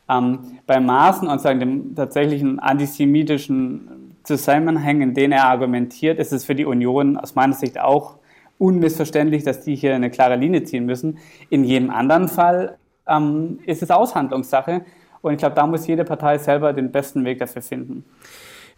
[0.10, 6.46] Ähm, bei Maaßen und sagen, dem tatsächlichen antisemitischen Zusammenhängen, in denen er argumentiert, ist es
[6.46, 8.16] für die Union aus meiner Sicht auch
[8.58, 11.20] unmissverständlich, dass die hier eine klare Linie ziehen müssen.
[11.52, 14.82] In jedem anderen Fall ähm, ist es Aushandlungssache.
[15.22, 18.06] Und ich glaube, da muss jede Partei selber den besten Weg dafür finden.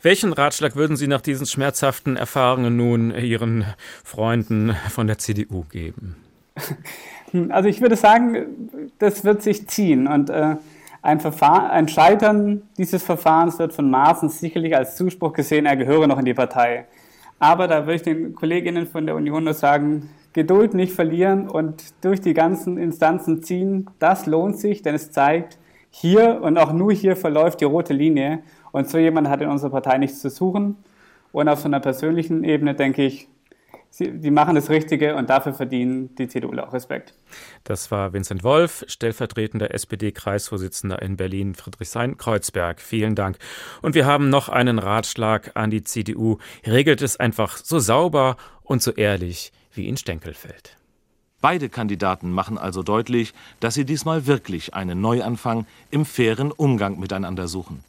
[0.01, 3.65] Welchen Ratschlag würden Sie nach diesen schmerzhaften Erfahrungen nun Ihren
[4.03, 6.17] Freunden von der CDU geben?
[7.49, 10.56] Also ich würde sagen, das wird sich ziehen und äh,
[11.01, 16.06] ein, Verfahren, ein Scheitern dieses Verfahrens wird von Maaßen sicherlich als Zuspruch gesehen, er gehöre
[16.06, 16.86] noch in die Partei.
[17.39, 21.84] Aber da würde ich den Kolleginnen von der Union nur sagen, Geduld nicht verlieren und
[22.01, 25.58] durch die ganzen Instanzen ziehen, das lohnt sich, denn es zeigt,
[25.95, 28.39] hier und auch nur hier verläuft die rote Linie
[28.71, 30.84] und so jemand hat in unserer Partei nichts zu suchen.
[31.32, 33.27] Und auf so einer persönlichen Ebene denke ich,
[33.91, 37.13] sie, die machen das Richtige und dafür verdienen die CDU auch Respekt.
[37.63, 42.82] Das war Vincent Wolf, stellvertretender SPD-Kreisvorsitzender in Berlin, Friedrichshain-Kreuzberg.
[42.82, 43.38] Vielen Dank.
[43.84, 46.39] Und wir haben noch einen Ratschlag an die CDU.
[46.65, 50.75] Regelt es einfach so sauber und so ehrlich wie in Stenkelfeld.
[51.43, 57.49] Beide Kandidaten machen also deutlich, dass sie diesmal wirklich einen Neuanfang im fairen Umgang miteinander
[57.49, 57.84] suchen.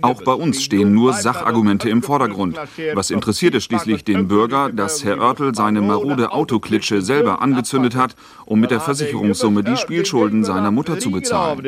[0.00, 2.58] Auch bei uns stehen nur Sachargumente im Vordergrund.
[2.94, 8.16] Was interessiert es schließlich den Bürger, dass Herr Oertel seine marode Autoklitsche selber angezündet hat,
[8.46, 11.60] um mit der Versicherungssumme die Spielschulden seiner Mutter zu bezahlen?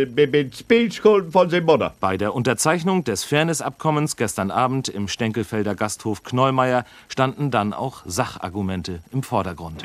[2.00, 9.00] Bei der Unterzeichnung des Fairnessabkommens gestern Abend im Stenkelfelder Gasthof Knollmeier standen dann auch Sachargumente
[9.12, 9.82] im Vordergrund.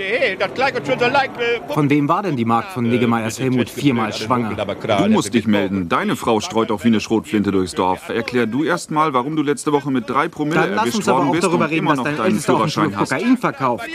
[1.69, 4.55] Von wem war denn die Magd von Niggemeyers Helmut viermal schwanger?
[4.55, 5.89] Du musst dich melden.
[5.89, 8.09] Deine Frau streut auch wie eine Schrotflinte durchs Dorf.
[8.09, 11.31] Erklär du erst mal, warum du letzte Woche mit drei Promille Dann erwischt worden auch
[11.31, 13.09] bist darüber und reden, immer noch dein deinen Führerschein hast.
[13.09, 13.85] Kokain verkauft.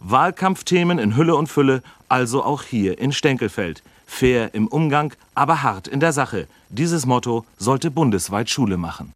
[0.00, 3.82] Wahlkampfthemen in Hülle und Fülle, also auch hier in Stenkelfeld.
[4.06, 6.46] Fair im Umgang, aber hart in der Sache.
[6.68, 9.12] Dieses Motto sollte bundesweit Schule machen.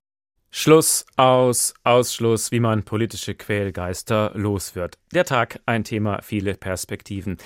[0.58, 4.96] Schluss, aus, Ausschluss, wie man politische Quälgeister los wird.
[5.12, 7.36] Der Tag, ein Thema, viele Perspektiven.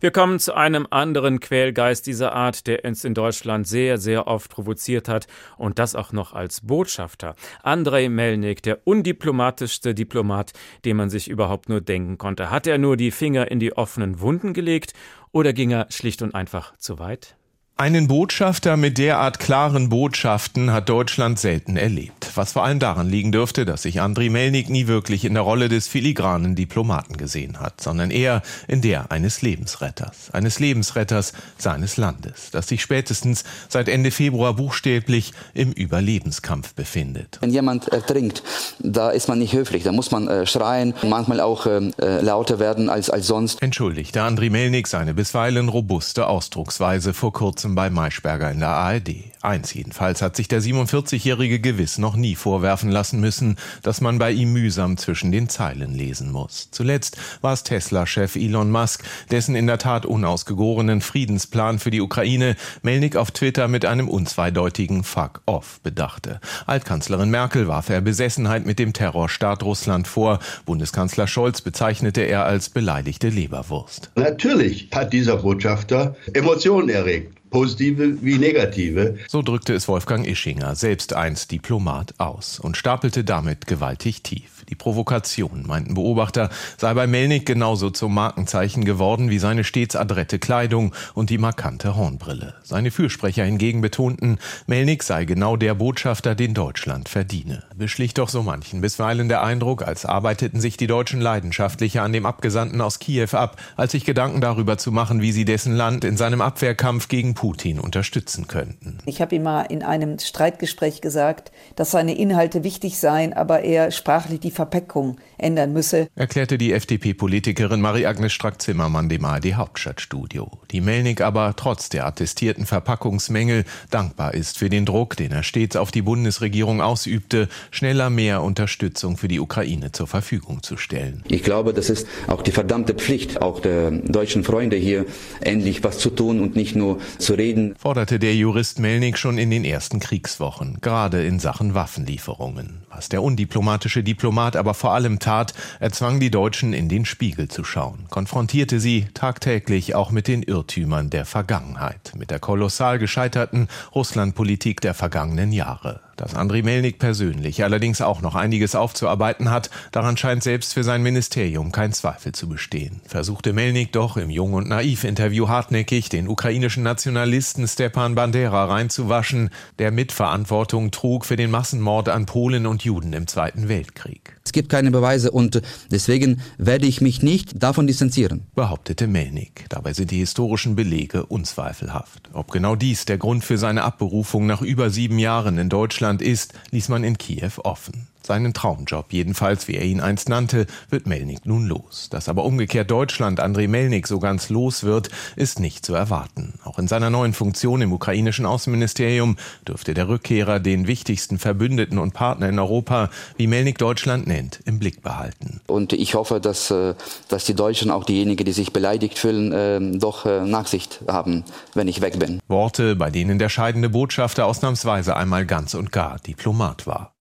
[0.00, 4.50] Wir kommen zu einem anderen Quälgeist dieser Art, der uns in Deutschland sehr, sehr oft
[4.50, 7.36] provoziert hat und das auch noch als Botschafter.
[7.62, 10.52] Andrei Melnik, der undiplomatischste Diplomat,
[10.84, 12.50] den man sich überhaupt nur denken konnte.
[12.50, 14.92] Hat er nur die Finger in die offenen Wunden gelegt
[15.30, 17.36] oder ging er schlicht und einfach zu weit?
[17.78, 22.30] Einen Botschafter mit derart klaren Botschaften hat Deutschland selten erlebt.
[22.34, 25.68] Was vor allem daran liegen dürfte, dass sich Andriy Melnik nie wirklich in der Rolle
[25.68, 32.50] des filigranen Diplomaten gesehen hat, sondern eher in der eines Lebensretters, eines Lebensretters seines Landes,
[32.50, 37.36] das sich spätestens seit Ende Februar buchstäblich im Überlebenskampf befindet.
[37.42, 38.42] Wenn jemand ertrinkt,
[38.78, 42.88] da ist man nicht höflich, da muss man äh, schreien, manchmal auch äh, lauter werden
[42.88, 43.60] als, als sonst.
[43.60, 49.32] Entschuldigte Andriy Melnik seine bisweilen robuste Ausdrucksweise vor kurzem bei Maischberger in der ARD.
[49.42, 54.32] Eins jedenfalls hat sich der 47-Jährige gewiss noch nie vorwerfen lassen müssen, dass man bei
[54.32, 56.68] ihm mühsam zwischen den Zeilen lesen muss.
[56.72, 62.56] Zuletzt war es Tesla-Chef Elon Musk, dessen in der Tat unausgegorenen Friedensplan für die Ukraine
[62.82, 66.40] Melnik auf Twitter mit einem unzweideutigen Fuck off bedachte.
[66.66, 70.40] Altkanzlerin Merkel warf er Besessenheit mit dem Terrorstaat Russland vor.
[70.64, 74.10] Bundeskanzler Scholz bezeichnete er als beleidigte Leberwurst.
[74.16, 77.36] Natürlich hat dieser Botschafter Emotionen erregt.
[77.56, 79.16] Positive wie negative.
[79.28, 84.55] So drückte es Wolfgang Ischinger, selbst einst Diplomat, aus und stapelte damit gewaltig tief.
[84.68, 90.40] Die Provokation, meinten Beobachter, sei bei Melnik genauso zum Markenzeichen geworden wie seine stets adrette
[90.40, 92.54] Kleidung und die markante Hornbrille.
[92.64, 97.62] Seine Fürsprecher hingegen betonten, Melnik sei genau der Botschafter, den Deutschland verdiene.
[97.76, 102.26] Beschlich doch so manchen bisweilen der Eindruck, als arbeiteten sich die Deutschen leidenschaftlicher an dem
[102.26, 106.16] Abgesandten aus Kiew ab, als sich Gedanken darüber zu machen, wie sie dessen Land in
[106.16, 108.98] seinem Abwehrkampf gegen Putin unterstützen könnten.
[109.06, 113.92] Ich habe ihm mal in einem Streitgespräch gesagt, dass seine Inhalte wichtig seien, aber er
[113.92, 116.08] sprachlich die Verpackung ändern müsse.
[116.16, 120.50] Erklärte die FDP-Politikerin Marie-Agnes Strack-Zimmermann dem ARD Hauptstadtstudio.
[120.70, 125.76] Die Melnik aber trotz der attestierten Verpackungsmängel dankbar ist für den Druck, den er stets
[125.76, 131.22] auf die Bundesregierung ausübte, schneller mehr Unterstützung für die Ukraine zur Verfügung zu stellen.
[131.28, 135.04] Ich glaube, das ist auch die verdammte Pflicht, auch der deutschen Freunde hier
[135.42, 137.74] endlich was zu tun und nicht nur zu reden.
[137.78, 142.80] Forderte der Jurist Melnik schon in den ersten Kriegswochen, gerade in Sachen Waffenlieferungen.
[142.88, 147.48] Was der undiplomatische Diplomat aber vor allem tat, er zwang die Deutschen in den Spiegel
[147.48, 153.66] zu schauen, konfrontierte sie tagtäglich auch mit den Irrtümern der Vergangenheit, mit der kolossal gescheiterten
[153.94, 156.05] Russlandpolitik der vergangenen Jahre.
[156.16, 161.02] Dass Andriy Melnik persönlich allerdings auch noch einiges aufzuarbeiten hat, daran scheint selbst für sein
[161.02, 163.02] Ministerium kein Zweifel zu bestehen.
[163.06, 169.50] Versuchte Melnik doch im Jung und Naiv Interview hartnäckig den ukrainischen Nationalisten Stepan Bandera reinzuwaschen,
[169.78, 174.36] der Mitverantwortung trug für den Massenmord an Polen und Juden im Zweiten Weltkrieg.
[174.42, 179.66] Es gibt keine Beweise und deswegen werde ich mich nicht davon distanzieren, behauptete Melnik.
[179.68, 182.30] Dabei sind die historischen Belege unzweifelhaft.
[182.32, 186.54] Ob genau dies der Grund für seine Abberufung nach über sieben Jahren in Deutschland ist,
[186.70, 188.08] ließ man in Kiew offen.
[188.26, 192.08] Seinen Traumjob, jedenfalls wie er ihn einst nannte, wird Melnik nun los.
[192.10, 196.54] Dass aber umgekehrt Deutschland Andrei Melnik so ganz los wird, ist nicht zu erwarten.
[196.64, 199.36] Auch in seiner neuen Funktion im ukrainischen Außenministerium
[199.68, 204.80] dürfte der Rückkehrer den wichtigsten Verbündeten und Partner in Europa, wie Melnik Deutschland nennt, im
[204.80, 205.60] Blick behalten.
[205.68, 206.94] Und ich hoffe, dass, äh,
[207.28, 211.86] dass die Deutschen, auch diejenigen, die sich beleidigt fühlen, äh, doch äh, Nachsicht haben, wenn
[211.86, 212.40] ich weg bin.
[212.48, 217.15] Worte, bei denen der scheidende Botschafter ausnahmsweise einmal ganz und gar Diplomat war.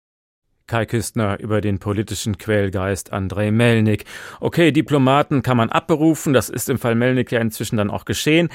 [0.71, 4.05] Kai Küstner über den politischen Quälgeist Andrei Melnik.
[4.39, 8.47] Okay, Diplomaten kann man abberufen, das ist im Fall Melnik ja inzwischen dann auch geschehen.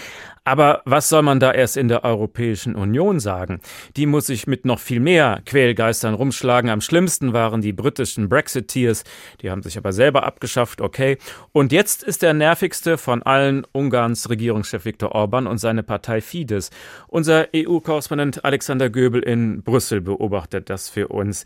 [0.42, 3.61] Aber was soll man da erst in der Europäischen Union sagen?
[3.96, 6.70] Die muss sich mit noch viel mehr Quälgeistern rumschlagen.
[6.70, 9.05] Am schlimmsten waren die britischen Brexiteers.
[9.42, 11.18] Die haben sich aber selber abgeschafft, okay.
[11.52, 16.70] Und jetzt ist der nervigste von allen Ungarns Regierungschef Viktor Orban und seine Partei Fidesz.
[17.09, 21.44] Unser EU-Korrespondent Alexander Göbel in Brüssel beobachtet das für uns.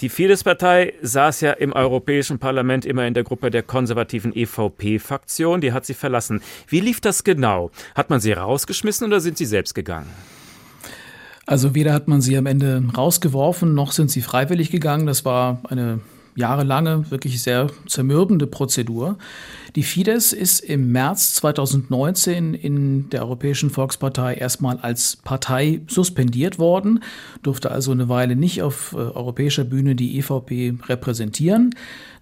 [0.00, 5.60] Die Fidesz-Partei saß ja im Europäischen Parlament immer in der Gruppe der konservativen EVP-Fraktion.
[5.60, 6.42] Die hat sie verlassen.
[6.68, 7.70] Wie lief das genau?
[7.94, 10.10] Hat man sie rausgeschmissen oder sind Sie selbst gegangen?
[11.46, 15.06] Also weder hat man sie am Ende rausgeworfen, noch sind sie freiwillig gegangen.
[15.06, 16.00] Das war eine
[16.36, 19.18] jahrelange, wirklich sehr zermürbende Prozedur.
[19.76, 27.02] Die Fidesz ist im März 2019 in der Europäischen Volkspartei erstmal als Partei suspendiert worden,
[27.42, 31.74] durfte also eine Weile nicht auf äh, europäischer Bühne die EVP repräsentieren.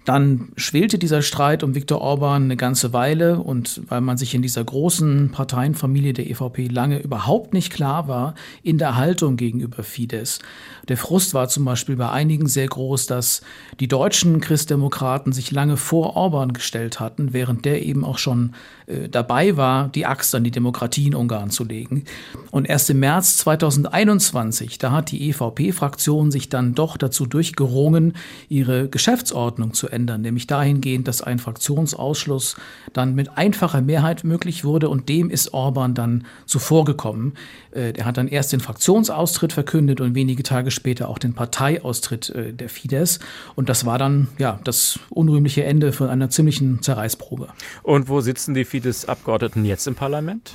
[0.04, 4.40] Dann schwelte dieser Streit um Viktor Orban eine ganze Weile und weil man sich in
[4.40, 10.38] dieser großen Parteienfamilie der EVP lange überhaupt nicht klar war in der Haltung gegenüber Fidesz.
[10.88, 13.42] Der Frust war zum Beispiel bei einigen sehr groß, dass
[13.80, 18.54] die deutschen Christdemokraten sich lange vor Orban gestellt hatten, während der eben auch schon
[18.88, 22.04] äh, dabei war, die Axt an die Demokratie in Ungarn zu legen.
[22.50, 28.14] Und erst im März 2021, da hat die EVP-Fraktion sich dann doch dazu durchgerungen,
[28.48, 32.56] ihre Geschäftsordnung zu ändern, nämlich dahingehend, dass ein Fraktionsausschluss
[32.92, 37.34] dann mit einfacher Mehrheit möglich wurde und dem ist Orban dann zuvorgekommen.
[37.72, 42.30] Äh, er hat dann erst den Fraktionsaustritt verkündet und wenige Tage später auch den Parteiaustritt
[42.30, 43.18] äh, der Fidesz
[43.54, 47.48] und das war dann ja das unrühmliche Ende von einer ziemlichen Zerreißprobe.
[47.82, 50.52] Und wo sitzen die Fidesz-Abgeordneten jetzt im Parlament?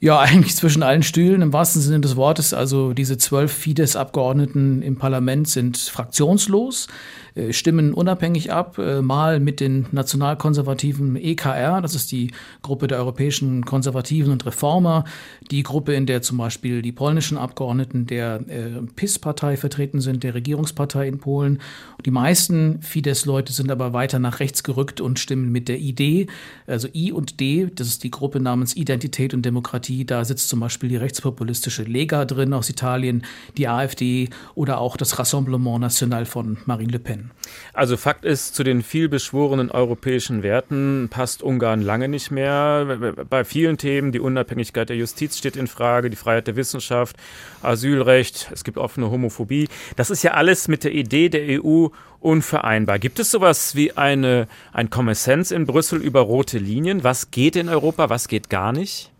[0.00, 2.54] Ja, eigentlich zwischen allen Stühlen im wahrsten Sinne des Wortes.
[2.54, 6.88] Also diese zwölf Fidesz-Abgeordneten im Parlament sind fraktionslos.
[7.36, 12.30] Äh, stimmen unabhängig ab, äh, mal mit den nationalkonservativen EKR, das ist die
[12.62, 15.04] Gruppe der europäischen Konservativen und Reformer,
[15.50, 20.34] die Gruppe, in der zum Beispiel die polnischen Abgeordneten der äh, PIS-Partei vertreten sind, der
[20.34, 21.60] Regierungspartei in Polen.
[22.06, 26.30] Die meisten Fidesz-Leute sind aber weiter nach rechts gerückt und stimmen mit der ID,
[26.66, 30.60] also I und D, das ist die Gruppe namens Identität und Demokratie, da sitzt zum
[30.60, 33.24] Beispiel die rechtspopulistische Lega drin aus Italien,
[33.56, 37.30] die AfD oder auch das Rassemblement National von Marine Le Pen.
[37.72, 43.14] Also Fakt ist, zu den vielbeschworenen europäischen Werten passt Ungarn lange nicht mehr.
[43.28, 47.16] Bei vielen Themen, die Unabhängigkeit der Justiz steht in Frage, die Freiheit der Wissenschaft,
[47.62, 49.68] Asylrecht, es gibt offene Homophobie.
[49.96, 51.88] Das ist ja alles mit der Idee der EU
[52.20, 52.98] unvereinbar.
[52.98, 57.04] Gibt es sowas wie eine, ein Kommissens in Brüssel über rote Linien?
[57.04, 59.12] Was geht in Europa, was geht gar nicht?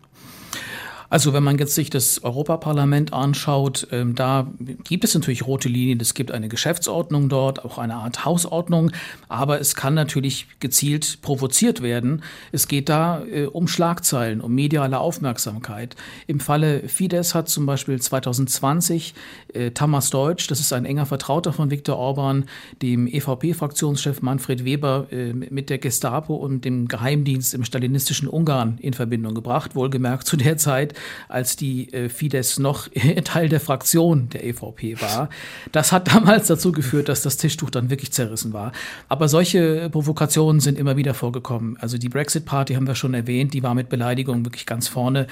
[1.09, 4.51] Also wenn man jetzt sich das Europaparlament anschaut, ähm, da
[4.83, 5.99] gibt es natürlich rote Linien.
[5.99, 8.91] Es gibt eine Geschäftsordnung dort, auch eine Art Hausordnung,
[9.29, 12.23] aber es kann natürlich gezielt provoziert werden.
[12.51, 15.95] Es geht da äh, um Schlagzeilen, um mediale Aufmerksamkeit.
[16.27, 19.13] Im Falle Fidesz hat zum Beispiel 2020
[19.57, 22.45] äh, Thomas Deutsch, das ist ein enger Vertrauter von Viktor Orban,
[22.81, 28.93] dem EVP-Fraktionschef Manfred Weber äh, mit der Gestapo und dem Geheimdienst im stalinistischen Ungarn in
[28.93, 30.93] Verbindung gebracht, wohlgemerkt zu der Zeit,
[31.27, 32.87] als die äh, Fidesz noch
[33.23, 35.29] Teil der Fraktion der EVP war.
[35.71, 38.71] Das hat damals dazu geführt, dass das Tischtuch dann wirklich zerrissen war.
[39.09, 41.77] Aber solche Provokationen sind immer wieder vorgekommen.
[41.79, 45.27] Also die Brexit-Party haben wir schon erwähnt, die war mit Beleidigungen wirklich ganz vorne.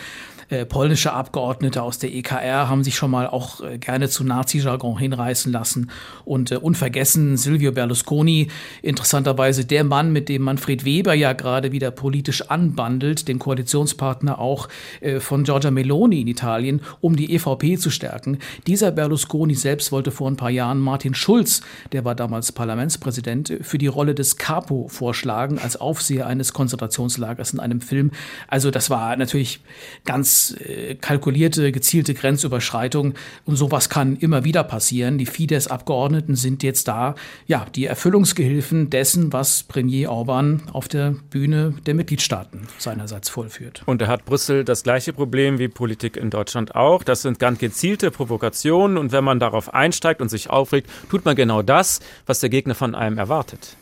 [0.50, 4.98] Äh, polnische Abgeordnete aus der EKR haben sich schon mal auch äh, gerne zu Nazi-Jargon
[4.98, 5.92] hinreißen lassen.
[6.24, 8.48] Und äh, unvergessen Silvio Berlusconi,
[8.82, 14.68] interessanterweise der Mann, mit dem Manfred Weber ja gerade wieder politisch anbandelt, den Koalitionspartner auch
[15.02, 18.40] äh, von Giorgia Meloni in Italien, um die EVP zu stärken.
[18.66, 21.62] Dieser Berlusconi selbst wollte vor ein paar Jahren Martin Schulz,
[21.92, 27.60] der war damals Parlamentspräsident, für die Rolle des Capo vorschlagen, als Aufseher eines Konzentrationslagers in
[27.60, 28.12] einem Film.
[28.48, 29.60] Also das war natürlich
[30.06, 33.14] ganz äh, kalkulierte, gezielte Grenzüberschreitung.
[33.46, 35.18] Und sowas kann immer wieder passieren.
[35.18, 37.16] Die Fidesz-Abgeordneten sind jetzt da,
[37.48, 43.84] ja, die Erfüllungsgehilfen dessen, was Premier Orban auf der Bühne der Mitgliedstaaten seinerseits vollführt.
[43.86, 47.04] Und da hat Brüssel das gleiche Problem wie Politik in Deutschland auch.
[47.04, 48.98] Das sind ganz gezielte Provokationen.
[48.98, 52.76] Und wenn man darauf einsteigt und sich aufregt, tut man genau das, was der Gegner
[52.76, 53.78] von einem erwartet.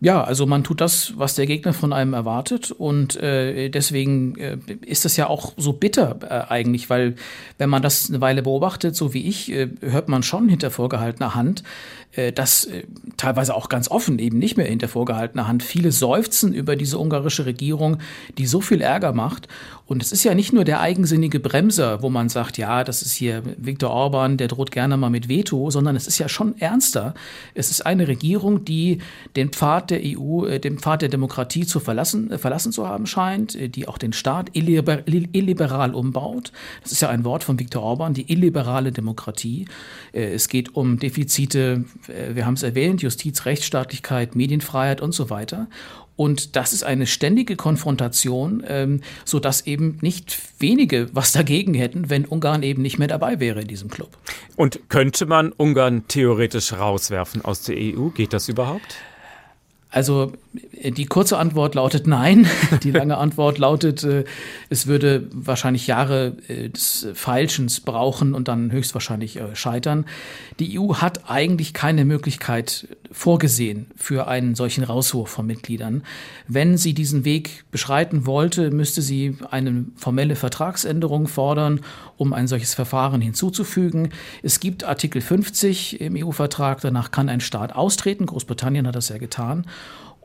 [0.00, 4.58] Ja, also man tut das, was der Gegner von einem erwartet und äh, deswegen äh,
[4.84, 7.14] ist das ja auch so bitter äh, eigentlich, weil
[7.56, 11.34] wenn man das eine Weile beobachtet, so wie ich, äh, hört man schon hinter vorgehaltener
[11.34, 11.62] Hand,
[12.32, 12.84] dass äh,
[13.16, 17.46] teilweise auch ganz offen eben nicht mehr hinter vorgehaltener Hand viele seufzen über diese ungarische
[17.46, 17.98] Regierung,
[18.38, 19.48] die so viel Ärger macht
[19.88, 23.12] und es ist ja nicht nur der eigensinnige Bremser, wo man sagt, ja, das ist
[23.12, 27.14] hier Viktor Orban, der droht gerne mal mit Veto, sondern es ist ja schon ernster.
[27.54, 28.98] Es ist eine Regierung, die
[29.36, 33.06] den Pfad der EU, äh, den Pfad der Demokratie zu verlassen, äh, verlassen zu haben
[33.06, 36.50] scheint, äh, die auch den Staat illiber, illiberal umbaut.
[36.82, 39.66] Das ist ja ein Wort von Viktor Orban, die illiberale Demokratie.
[40.12, 45.68] Es geht um Defizite, wir haben es erwähnt, Justiz, Rechtsstaatlichkeit, Medienfreiheit und so weiter.
[46.16, 52.08] Und das ist eine ständige Konfrontation, ähm, so dass eben nicht wenige was dagegen hätten,
[52.08, 54.16] wenn Ungarn eben nicht mehr dabei wäre in diesem Club.
[54.56, 58.08] Und könnte man Ungarn theoretisch rauswerfen aus der EU?
[58.08, 58.96] Geht das überhaupt?
[59.90, 60.32] Also
[60.82, 62.46] die kurze Antwort lautet nein.
[62.82, 64.24] Die lange Antwort lautet, äh,
[64.68, 70.06] es würde wahrscheinlich Jahre äh, des Feilschens brauchen und dann höchstwahrscheinlich äh, scheitern.
[70.58, 76.02] Die EU hat eigentlich keine Möglichkeit vorgesehen für einen solchen Rauswurf von Mitgliedern.
[76.48, 81.80] Wenn sie diesen Weg beschreiten wollte, müsste sie eine formelle Vertragsänderung fordern,
[82.16, 84.10] um ein solches Verfahren hinzuzufügen.
[84.42, 88.26] Es gibt Artikel 50 im EU-Vertrag, danach kann ein Staat austreten.
[88.26, 89.66] Großbritannien hat das ja getan.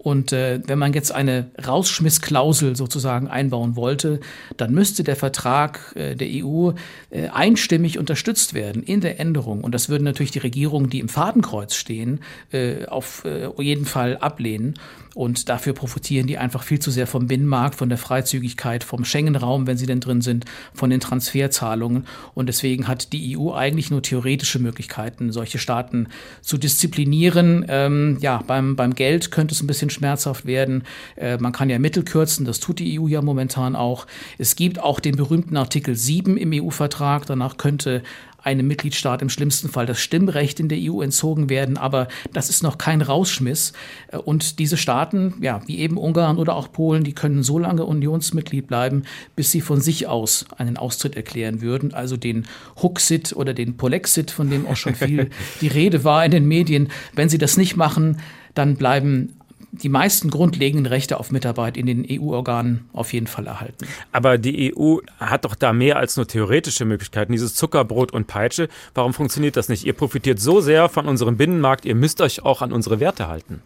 [0.02, 4.20] Und äh, wenn man jetzt eine Rausschmissklausel sozusagen einbauen wollte,
[4.58, 6.72] dann müsste der Vertrag äh, der EU
[7.12, 9.64] äh, einstimmig unterstützt werden in der Änderung.
[9.64, 12.22] Und das würden natürlich die Regierungen, die im Fadenkreuz stehen,
[12.52, 14.74] äh, auf äh, jeden Fall ablehnen.
[15.14, 19.68] Und dafür profitieren die einfach viel zu sehr vom Binnenmarkt, von der Freizügigkeit, vom Schengen-Raum,
[19.68, 22.08] wenn sie denn drin sind, von den Transferzahlungen.
[22.34, 26.08] Und deswegen hat die EU eigentlich nur theoretische Möglichkeiten, solche Staaten
[26.42, 27.66] zu disziplinieren.
[27.68, 30.84] Ähm, ja, beim, beim Geld könnte es ein bisschen schmerzhaft werden.
[31.16, 34.08] Äh, man kann ja Mittel kürzen, das tut die EU ja momentan auch.
[34.38, 37.26] Es gibt auch den berühmten Artikel 7 im EU-Vertrag.
[37.26, 38.04] Danach könnte
[38.44, 41.78] einem Mitgliedstaat im schlimmsten Fall das Stimmrecht in der EU entzogen werden.
[41.78, 43.74] Aber das ist noch kein Rausschmiss.
[44.08, 47.86] Äh, und diese Staaten, ja, wie eben Ungarn oder auch Polen, die können so lange
[47.86, 49.04] Unionsmitglied bleiben,
[49.36, 51.94] bis sie von sich aus einen Austritt erklären würden.
[51.94, 52.46] Also den
[52.82, 55.30] Huxit oder den Polexit, von dem auch schon viel
[55.62, 56.90] die Rede war in den Medien.
[57.14, 58.18] Wenn sie das nicht machen,
[58.54, 59.34] dann bleiben
[59.72, 63.88] die meisten grundlegenden Rechte auf Mitarbeit in den EU-Organen auf jeden Fall erhalten.
[64.12, 67.32] Aber die EU hat doch da mehr als nur theoretische Möglichkeiten.
[67.32, 69.86] Dieses Zuckerbrot und Peitsche, warum funktioniert das nicht?
[69.86, 73.62] Ihr profitiert so sehr von unserem Binnenmarkt, ihr müsst euch auch an unsere Werte halten.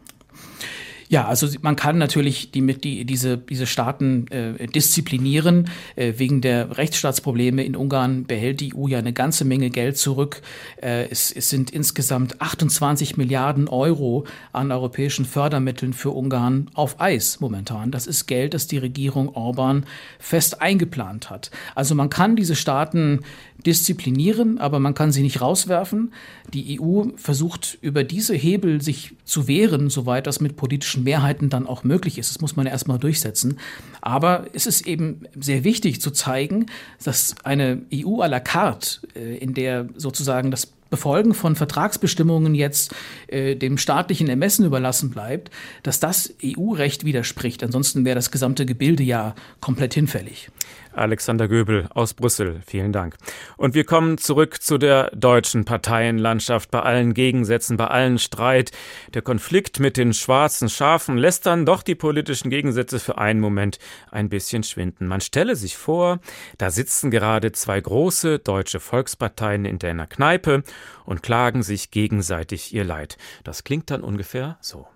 [1.07, 5.69] Ja, also man kann natürlich die, die, diese, diese Staaten äh, disziplinieren.
[5.95, 10.41] Äh, wegen der Rechtsstaatsprobleme in Ungarn behält die EU ja eine ganze Menge Geld zurück.
[10.81, 17.39] Äh, es, es sind insgesamt 28 Milliarden Euro an europäischen Fördermitteln für Ungarn auf Eis
[17.39, 17.91] momentan.
[17.91, 19.85] Das ist Geld, das die Regierung Orban
[20.17, 21.51] fest eingeplant hat.
[21.75, 23.19] Also man kann diese Staaten
[23.65, 26.13] disziplinieren, aber man kann sie nicht rauswerfen.
[26.53, 31.67] Die EU versucht über diese Hebel sich zu wehren, soweit das mit politischen Mehrheiten dann
[31.67, 32.29] auch möglich ist.
[32.29, 33.57] Das muss man erstmal durchsetzen.
[34.01, 36.67] Aber es ist eben sehr wichtig zu zeigen,
[37.03, 42.93] dass eine EU à la carte, äh, in der sozusagen das Befolgen von Vertragsbestimmungen jetzt
[43.27, 45.49] äh, dem staatlichen Ermessen überlassen bleibt,
[45.83, 47.63] dass das EU-Recht widerspricht.
[47.63, 50.49] Ansonsten wäre das gesamte Gebilde ja komplett hinfällig.
[50.97, 52.61] Alexander Göbel aus Brüssel.
[52.65, 53.15] Vielen Dank.
[53.57, 56.71] Und wir kommen zurück zu der deutschen Parteienlandschaft.
[56.71, 58.71] Bei allen Gegensätzen, bei allen Streit.
[59.13, 63.79] Der Konflikt mit den schwarzen Schafen lässt dann doch die politischen Gegensätze für einen Moment
[64.11, 65.07] ein bisschen schwinden.
[65.07, 66.19] Man stelle sich vor,
[66.57, 70.63] da sitzen gerade zwei große deutsche Volksparteien in einer Kneipe
[71.05, 73.17] und klagen sich gegenseitig ihr Leid.
[73.43, 74.87] Das klingt dann ungefähr so.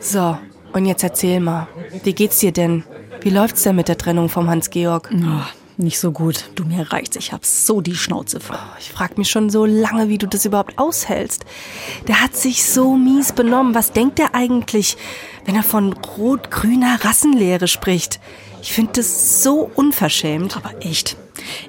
[0.00, 0.38] So,
[0.72, 1.68] und jetzt erzähl mal,
[2.04, 2.84] wie geht's dir denn?
[3.20, 5.10] Wie läuft's denn mit der Trennung vom Hans-Georg?
[5.12, 5.42] Oh,
[5.76, 6.50] nicht so gut.
[6.54, 7.16] Du, mir reicht's.
[7.16, 8.58] Ich hab so die Schnauze voll.
[8.58, 11.44] Oh, ich frag mich schon so lange, wie du das überhaupt aushältst.
[12.06, 13.74] Der hat sich so mies benommen.
[13.74, 14.96] Was denkt er eigentlich,
[15.44, 18.20] wenn er von rot-grüner Rassenlehre spricht?
[18.60, 20.56] Ich finde das so unverschämt.
[20.56, 21.16] Aber echt.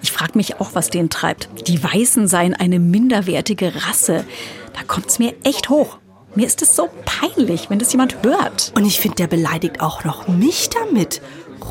[0.01, 1.49] Ich frag mich auch, was den treibt.
[1.67, 4.25] Die Weißen seien eine minderwertige Rasse.
[4.73, 5.97] Da kommt's mir echt hoch.
[6.35, 8.71] Mir ist es so peinlich, wenn das jemand hört.
[8.75, 11.21] Und ich finde, der beleidigt auch noch mich damit.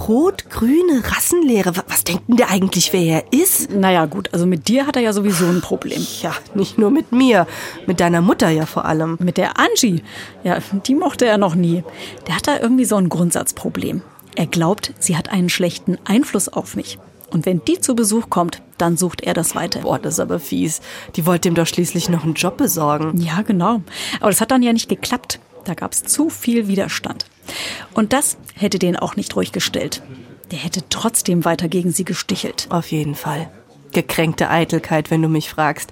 [0.06, 1.72] Rot-grüne Rassenlehre.
[1.88, 3.70] Was denkt denn der eigentlich, wer er ist?
[3.70, 6.06] Naja, gut, also mit dir hat er ja sowieso ein Problem.
[6.22, 7.46] Ja, nicht nur mit mir.
[7.86, 9.16] Mit deiner Mutter ja vor allem.
[9.20, 10.02] Mit der Angie.
[10.44, 11.82] Ja, die mochte er noch nie.
[12.26, 14.02] Der hat da irgendwie so ein Grundsatzproblem.
[14.36, 16.98] Er glaubt, sie hat einen schlechten Einfluss auf mich.
[17.30, 19.80] Und wenn die zu Besuch kommt, dann sucht er das weiter.
[19.80, 20.80] Boah, das ist aber fies.
[21.16, 23.20] Die wollte ihm doch schließlich noch einen Job besorgen.
[23.20, 23.82] Ja, genau.
[24.20, 25.40] Aber das hat dann ja nicht geklappt.
[25.64, 27.26] Da gab es zu viel Widerstand.
[27.92, 30.02] Und das hätte den auch nicht ruhig gestellt.
[30.50, 32.66] Der hätte trotzdem weiter gegen sie gestichelt.
[32.70, 33.50] Auf jeden Fall.
[33.92, 35.90] Gekränkte Eitelkeit, wenn du mich fragst.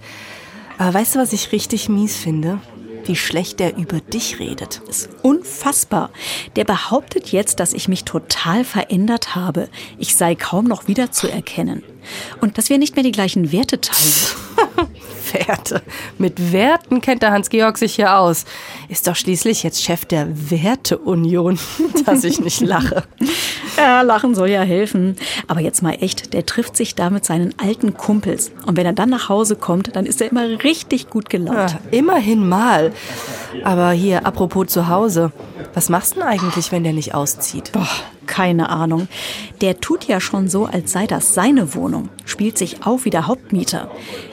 [0.79, 2.61] Aber weißt du, was ich richtig mies finde?
[3.09, 4.81] Wie schlecht er über dich redet.
[4.87, 6.11] Das ist unfassbar.
[6.57, 9.69] Der behauptet jetzt, dass ich mich total verändert habe.
[9.99, 11.83] Ich sei kaum noch wiederzuerkennen.
[12.41, 14.13] Und dass wir nicht mehr die gleichen Werte teilen.
[15.33, 15.83] Werte.
[16.19, 18.45] Mit Werten kennt der Hans-Georg sich hier aus.
[18.89, 21.59] Ist doch schließlich jetzt Chef der Werteunion,
[22.07, 23.05] dass ich nicht lache.
[23.77, 25.17] Ja, lachen soll ja helfen.
[25.49, 28.51] Aber jetzt mal echt, der trifft sich da mit seinen alten Kumpels.
[28.67, 31.73] Und wenn er dann nach Hause kommt, dann ist er immer richtig gut gelaunt.
[31.73, 32.93] Ja, immerhin mal.
[33.65, 35.33] Aber hier, apropos zu Hause.
[35.75, 37.73] Was machst du denn eigentlich, wenn der nicht auszieht?
[37.73, 37.89] Boah,
[38.27, 39.09] keine Ahnung.
[39.61, 42.09] Der tut ja schon so, als sei das seine Wohnung.
[42.25, 43.91] Spielt sich auf wie der Hauptmieter.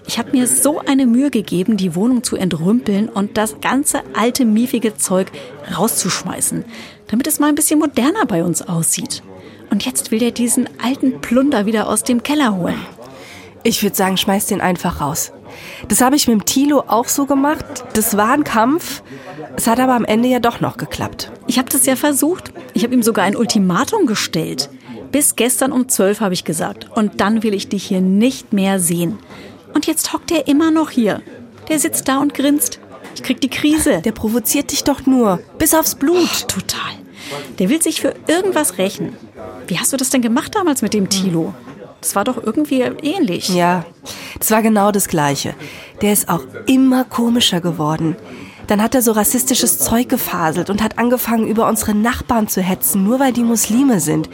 [0.07, 4.45] Ich habe mir so eine Mühe gegeben, die Wohnung zu entrümpeln und das ganze alte,
[4.45, 5.31] miefige Zeug
[5.77, 6.65] rauszuschmeißen,
[7.13, 9.21] damit es mal ein bisschen moderner bei uns aussieht.
[9.69, 12.83] Und jetzt will der diesen alten Plunder wieder aus dem Keller holen.
[13.61, 15.31] Ich würde sagen, schmeiß den einfach raus.
[15.87, 17.65] Das habe ich mit dem Tilo auch so gemacht.
[17.93, 19.03] Das war ein Kampf.
[19.55, 21.31] Es hat aber am Ende ja doch noch geklappt.
[21.45, 22.51] Ich habe das ja versucht.
[22.73, 24.71] Ich habe ihm sogar ein Ultimatum gestellt.
[25.11, 26.89] Bis gestern um zwölf habe ich gesagt.
[26.95, 29.19] Und dann will ich dich hier nicht mehr sehen.
[29.75, 31.21] Und jetzt hockt er immer noch hier.
[31.69, 32.79] Der sitzt da und grinst.
[33.13, 34.01] Ich krieg die Krise.
[34.01, 35.39] Der provoziert dich doch nur.
[35.59, 36.17] Bis aufs Blut.
[36.17, 37.02] Oh, total.
[37.59, 39.15] Der will sich für irgendwas rächen.
[39.67, 41.53] Wie hast du das denn gemacht damals mit dem Tilo?
[42.01, 43.49] Das war doch irgendwie ähnlich.
[43.49, 43.85] Ja,
[44.37, 45.53] das war genau das Gleiche.
[46.01, 48.17] Der ist auch immer komischer geworden.
[48.67, 53.03] Dann hat er so rassistisches Zeug gefaselt und hat angefangen, über unsere Nachbarn zu hetzen,
[53.03, 54.29] nur weil die Muslime sind.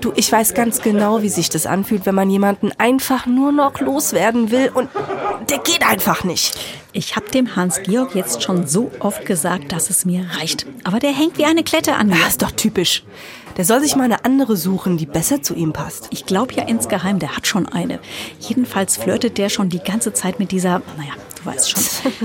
[0.00, 3.80] Du, ich weiß ganz genau, wie sich das anfühlt, wenn man jemanden einfach nur noch
[3.80, 4.88] loswerden will und
[5.50, 6.58] der geht einfach nicht.
[6.92, 10.66] Ich habe dem Hans-Georg jetzt schon so oft gesagt, dass es mir reicht.
[10.84, 12.16] Aber der hängt wie eine Klette an mir.
[12.16, 13.04] Das ist doch typisch.
[13.56, 16.08] Der soll sich mal eine andere suchen, die besser zu ihm passt.
[16.10, 18.00] Ich glaube ja insgeheim, der hat schon eine.
[18.38, 21.82] Jedenfalls flirtet der schon die ganze Zeit mit dieser, naja, du weißt schon.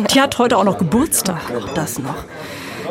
[0.14, 1.42] Die hat heute auch noch Geburtstag.
[1.48, 2.26] Ach, auch das noch.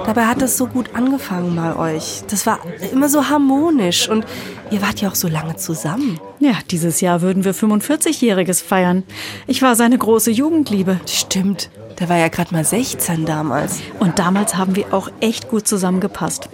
[0.07, 2.23] Dabei hat es so gut angefangen bei euch.
[2.29, 2.61] Das war
[2.93, 4.25] immer so harmonisch und
[4.71, 6.19] ihr wart ja auch so lange zusammen.
[6.39, 9.03] Ja, dieses Jahr würden wir 45-Jähriges feiern.
[9.47, 11.01] Ich war seine große Jugendliebe.
[11.07, 11.71] Stimmt.
[11.99, 13.81] Der war ja gerade mal 16 damals.
[13.99, 16.49] Und damals haben wir auch echt gut zusammengepasst.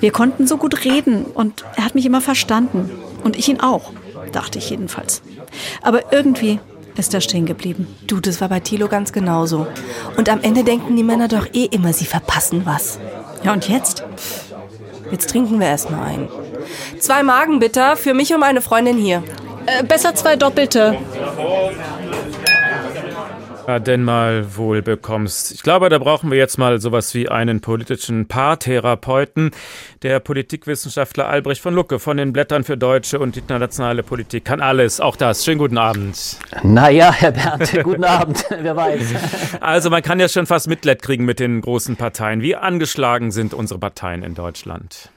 [0.00, 2.90] Wir konnten so gut reden und er hat mich immer verstanden.
[3.24, 3.92] Und ich ihn auch,
[4.32, 5.22] dachte ich jedenfalls.
[5.82, 6.60] Aber irgendwie
[7.00, 7.86] ist er stehen geblieben.
[8.06, 9.66] Du, das war bei Thilo ganz genauso.
[10.16, 13.00] Und am Ende denken die Männer doch eh immer, sie verpassen was.
[13.42, 14.04] Ja, und jetzt?
[15.10, 16.28] Jetzt trinken wir erstmal ein.
[17.00, 19.22] Zwei Magen bitte, für mich und meine Freundin hier.
[19.66, 20.96] Äh, besser zwei doppelte
[23.78, 25.52] denn mal wohl bekommst.
[25.52, 29.50] Ich glaube, da brauchen wir jetzt mal sowas wie einen politischen Paartherapeuten.
[30.02, 35.00] Der Politikwissenschaftler Albrecht von Lucke von den Blättern für deutsche und internationale Politik kann alles,
[35.00, 35.44] auch das.
[35.44, 36.38] Schönen guten Abend.
[36.62, 39.14] Naja, Herr Bernd, guten Abend, wer weiß.
[39.60, 42.42] Also man kann ja schon fast Mitleid kriegen mit den großen Parteien.
[42.42, 45.10] Wie angeschlagen sind unsere Parteien in Deutschland?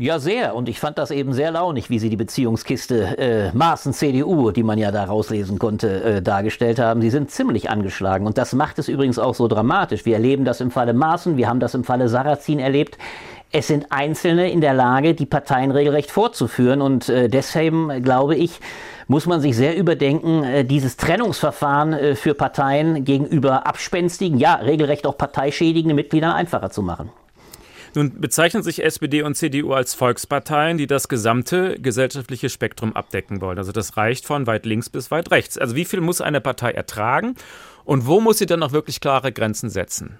[0.00, 0.54] Ja, sehr.
[0.54, 4.78] Und ich fand das eben sehr launig, wie Sie die Beziehungskiste äh, Maaßen-CDU, die man
[4.78, 7.02] ja da rauslesen konnte, äh, dargestellt haben.
[7.02, 8.26] Sie sind ziemlich angeschlagen.
[8.26, 10.06] Und das macht es übrigens auch so dramatisch.
[10.06, 12.96] Wir erleben das im Falle Maaßen, wir haben das im Falle Sarrazin erlebt.
[13.52, 16.80] es sind Einzelne in der Lage, die Parteien regelrecht fortzuführen.
[16.80, 18.58] Und äh, deshalb glaube ich,
[19.06, 25.06] muss man sich sehr überdenken, äh, dieses Trennungsverfahren äh, für Parteien gegenüber abspenstigen, ja, regelrecht
[25.06, 27.10] auch parteischädigenden Mitgliedern einfacher zu machen.
[27.94, 33.58] Nun bezeichnen sich SPD und CDU als Volksparteien, die das gesamte gesellschaftliche Spektrum abdecken wollen.
[33.58, 35.58] Also das reicht von weit links bis weit rechts.
[35.58, 37.34] Also wie viel muss eine Partei ertragen
[37.84, 40.18] und wo muss sie dann auch wirklich klare Grenzen setzen?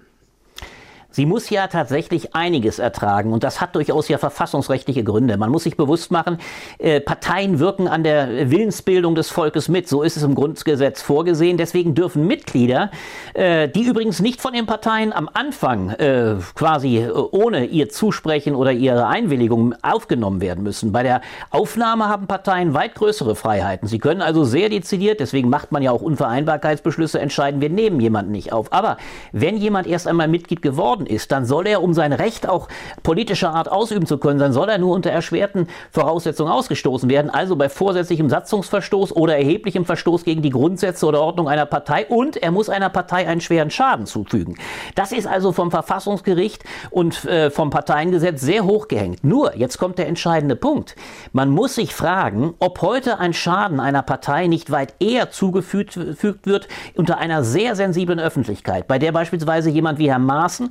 [1.13, 5.37] Sie muss ja tatsächlich einiges ertragen und das hat durchaus ja verfassungsrechtliche Gründe.
[5.37, 6.39] Man muss sich bewusst machen,
[6.79, 9.89] äh, Parteien wirken an der Willensbildung des Volkes mit.
[9.89, 11.57] So ist es im Grundgesetz vorgesehen.
[11.57, 12.91] Deswegen dürfen Mitglieder,
[13.35, 18.73] äh, die übrigens nicht von den Parteien am Anfang äh, quasi ohne ihr Zusprechen oder
[18.73, 20.93] ihre Einwilligung aufgenommen werden müssen.
[20.93, 23.89] Bei der Aufnahme haben Parteien weit größere Freiheiten.
[23.89, 28.33] Sie können also sehr dezidiert, deswegen macht man ja auch Unvereinbarkeitsbeschlüsse, entscheiden, wir nehmen jemanden
[28.33, 28.73] nicht auf.
[28.73, 28.97] Aber
[29.33, 32.69] wenn jemand erst einmal Mitglied geworden geworden ist, dann soll er, um sein Recht auch
[33.03, 37.57] politischer Art ausüben zu können, dann soll er nur unter erschwerten Voraussetzungen ausgestoßen werden, also
[37.57, 42.51] bei vorsätzlichem Satzungsverstoß oder erheblichem Verstoß gegen die Grundsätze oder Ordnung einer Partei und er
[42.51, 44.57] muss einer Partei einen schweren Schaden zufügen.
[44.95, 49.25] Das ist also vom Verfassungsgericht und äh, vom Parteiengesetz sehr hoch gehängt.
[49.25, 50.97] Nur, jetzt kommt der entscheidende Punkt.
[51.33, 55.99] Man muss sich fragen, ob heute ein Schaden einer Partei nicht weit eher zugefügt
[56.47, 60.71] wird unter einer sehr sensiblen Öffentlichkeit, bei der beispielsweise jemand wie Herr Maaßen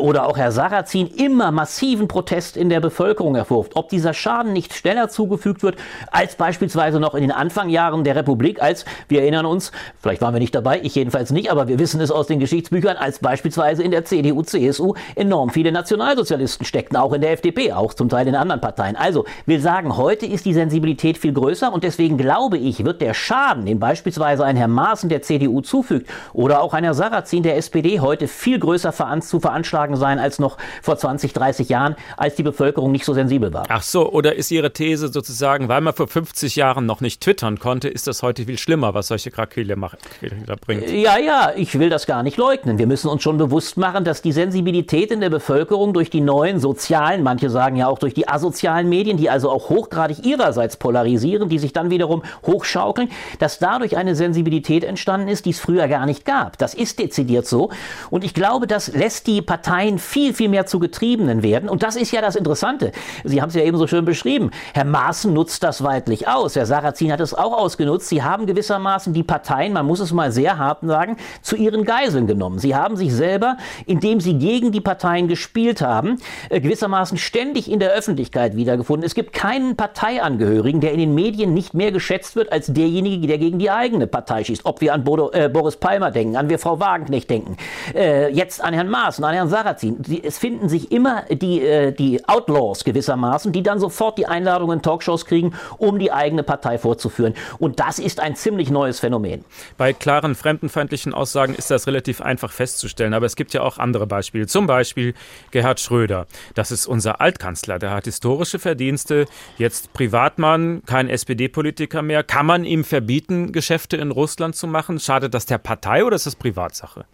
[0.00, 3.76] oder auch Herr Sarrazin immer massiven Protest in der Bevölkerung hervorruft.
[3.76, 5.76] Ob dieser Schaden nicht schneller zugefügt wird
[6.10, 10.40] als beispielsweise noch in den Anfangjahren der Republik, als wir erinnern uns, vielleicht waren wir
[10.40, 13.90] nicht dabei, ich jedenfalls nicht, aber wir wissen es aus den Geschichtsbüchern, als beispielsweise in
[13.90, 18.34] der CDU, CSU enorm viele Nationalsozialisten steckten, auch in der FDP, auch zum Teil in
[18.34, 18.96] anderen Parteien.
[18.96, 23.14] Also will sagen, heute ist die Sensibilität viel größer und deswegen glaube ich, wird der
[23.14, 27.56] Schaden, den beispielsweise ein Herr Maaßen der CDU zufügt oder auch ein Herr Sarrazin der
[27.56, 32.42] SPD heute viel größer zu veranschlagen sein als noch vor 20, 30 Jahren, als die
[32.42, 33.66] Bevölkerung nicht so sensibel war.
[33.68, 37.58] Ach so, oder ist Ihre These sozusagen, weil man vor 50 Jahren noch nicht twittern
[37.58, 40.90] konnte, ist das heute viel schlimmer, was solche Krakele bringt?
[40.90, 42.78] Ja, ja, ich will das gar nicht leugnen.
[42.78, 46.58] Wir müssen uns schon bewusst machen, dass die Sensibilität in der Bevölkerung durch die neuen
[46.58, 51.48] sozialen, manche sagen ja auch durch die asozialen Medien, die also auch hochgradig ihrerseits polarisieren,
[51.50, 56.06] die sich dann wiederum hochschaukeln, dass dadurch eine Sensibilität entstanden ist, die es früher gar
[56.06, 56.56] nicht gab.
[56.58, 57.70] Das ist dezidiert so.
[58.10, 61.68] Und ich glaube, das lässt die Parteien viel, viel mehr zu Getriebenen werden.
[61.68, 62.92] Und das ist ja das Interessante.
[63.24, 64.50] Sie haben es ja eben so schön beschrieben.
[64.74, 66.56] Herr Maaßen nutzt das weitlich aus.
[66.56, 68.08] Herr Sarrazin hat es auch ausgenutzt.
[68.08, 72.26] Sie haben gewissermaßen die Parteien, man muss es mal sehr hart sagen, zu ihren Geiseln
[72.26, 72.58] genommen.
[72.58, 76.18] Sie haben sich selber, indem sie gegen die Parteien gespielt haben,
[76.48, 79.04] äh, gewissermaßen ständig in der Öffentlichkeit wiedergefunden.
[79.04, 83.38] Es gibt keinen Parteiangehörigen, der in den Medien nicht mehr geschätzt wird als derjenige, der
[83.38, 84.64] gegen die eigene Partei schießt.
[84.64, 87.56] Ob wir an Bodo, äh, Boris Palmer denken, an wir Frau Wagenknecht denken,
[87.94, 90.02] äh, jetzt an Herrn Maaßen, an Herrn Sarrazin.
[90.22, 94.82] Es finden sich immer die, äh, die Outlaws gewissermaßen, die dann sofort die Einladungen in
[94.82, 97.34] Talkshows kriegen, um die eigene Partei vorzuführen.
[97.58, 99.44] Und das ist ein ziemlich neues Phänomen.
[99.76, 104.06] Bei klaren fremdenfeindlichen Aussagen ist das relativ einfach festzustellen, aber es gibt ja auch andere
[104.06, 104.46] Beispiele.
[104.46, 105.14] Zum Beispiel
[105.50, 106.26] Gerhard Schröder.
[106.54, 107.78] Das ist unser Altkanzler.
[107.78, 109.26] Der hat historische Verdienste,
[109.58, 112.22] jetzt Privatmann, kein SPD-Politiker mehr.
[112.22, 114.98] Kann man ihm verbieten, Geschäfte in Russland zu machen?
[114.98, 117.04] Schadet das der Partei oder ist das Privatsache?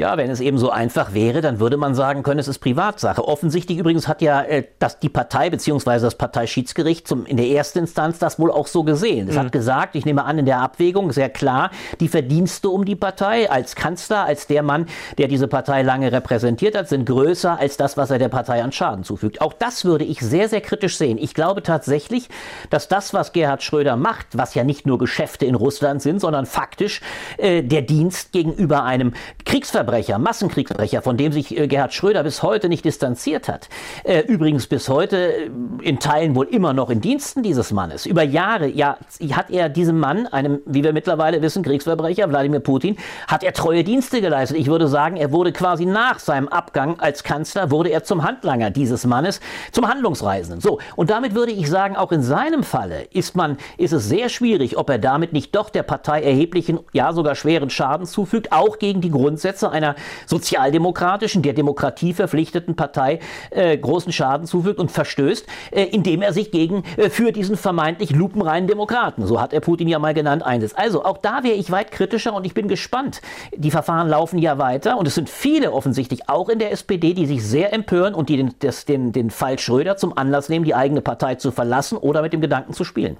[0.00, 3.22] Ja, wenn es eben so einfach wäre, dann würde man sagen können, es ist Privatsache.
[3.22, 6.00] Offensichtlich übrigens hat ja äh, das, die Partei bzw.
[6.00, 9.28] das Parteischiedsgericht zum, in der ersten Instanz das wohl auch so gesehen.
[9.28, 9.40] Es mhm.
[9.40, 11.70] hat gesagt, ich nehme an, in der Abwägung sehr klar,
[12.00, 14.86] die Verdienste um die Partei als Kanzler, als der Mann,
[15.18, 18.72] der diese Partei lange repräsentiert hat, sind größer als das, was er der Partei an
[18.72, 19.42] Schaden zufügt.
[19.42, 21.18] Auch das würde ich sehr, sehr kritisch sehen.
[21.18, 22.30] Ich glaube tatsächlich,
[22.70, 26.46] dass das, was Gerhard Schröder macht, was ja nicht nur Geschäfte in Russland sind, sondern
[26.46, 27.02] faktisch
[27.36, 29.12] äh, der Dienst gegenüber einem
[29.44, 33.68] Kriegsverbrechen Kriegsverbrecher, Massenkriegsverbrecher, von dem sich äh, Gerhard Schröder bis heute nicht distanziert hat.
[34.04, 35.50] Äh, übrigens bis heute äh,
[35.82, 38.06] in Teilen wohl immer noch in Diensten dieses Mannes.
[38.06, 38.98] Über Jahre ja,
[39.32, 43.82] hat er diesem Mann, einem, wie wir mittlerweile wissen, Kriegsverbrecher, Wladimir Putin, hat er treue
[43.82, 44.58] Dienste geleistet.
[44.58, 48.70] Ich würde sagen, er wurde quasi nach seinem Abgang als Kanzler, wurde er zum Handlanger
[48.70, 49.40] dieses Mannes,
[49.72, 50.60] zum Handlungsreisenden.
[50.60, 54.28] So, und damit würde ich sagen, auch in seinem Falle ist man, ist es sehr
[54.28, 58.78] schwierig, ob er damit nicht doch der Partei erheblichen, ja sogar schweren Schaden zufügt, auch
[58.78, 59.94] gegen die Grundsätze einer
[60.26, 66.50] sozialdemokratischen, der Demokratie verpflichteten Partei äh, großen Schaden zufügt und verstößt, äh, indem er sich
[66.50, 70.78] gegen äh, für diesen vermeintlich lupenreinen Demokraten, so hat er Putin ja mal genannt, einsetzt.
[70.78, 73.20] Also auch da wäre ich weit kritischer und ich bin gespannt.
[73.56, 77.26] Die Verfahren laufen ja weiter und es sind viele offensichtlich auch in der SPD, die
[77.26, 80.74] sich sehr empören und die den, das, den, den Fall Schröder zum Anlass nehmen, die
[80.74, 83.16] eigene Partei zu verlassen oder mit dem Gedanken zu spielen.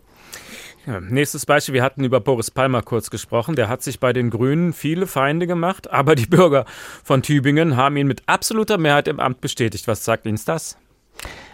[0.99, 3.55] Nächstes Beispiel, wir hatten über Boris Palmer kurz gesprochen.
[3.55, 6.65] Der hat sich bei den Grünen viele Feinde gemacht, aber die Bürger
[7.05, 9.87] von Tübingen haben ihn mit absoluter Mehrheit im Amt bestätigt.
[9.87, 10.77] Was sagt Ihnen das?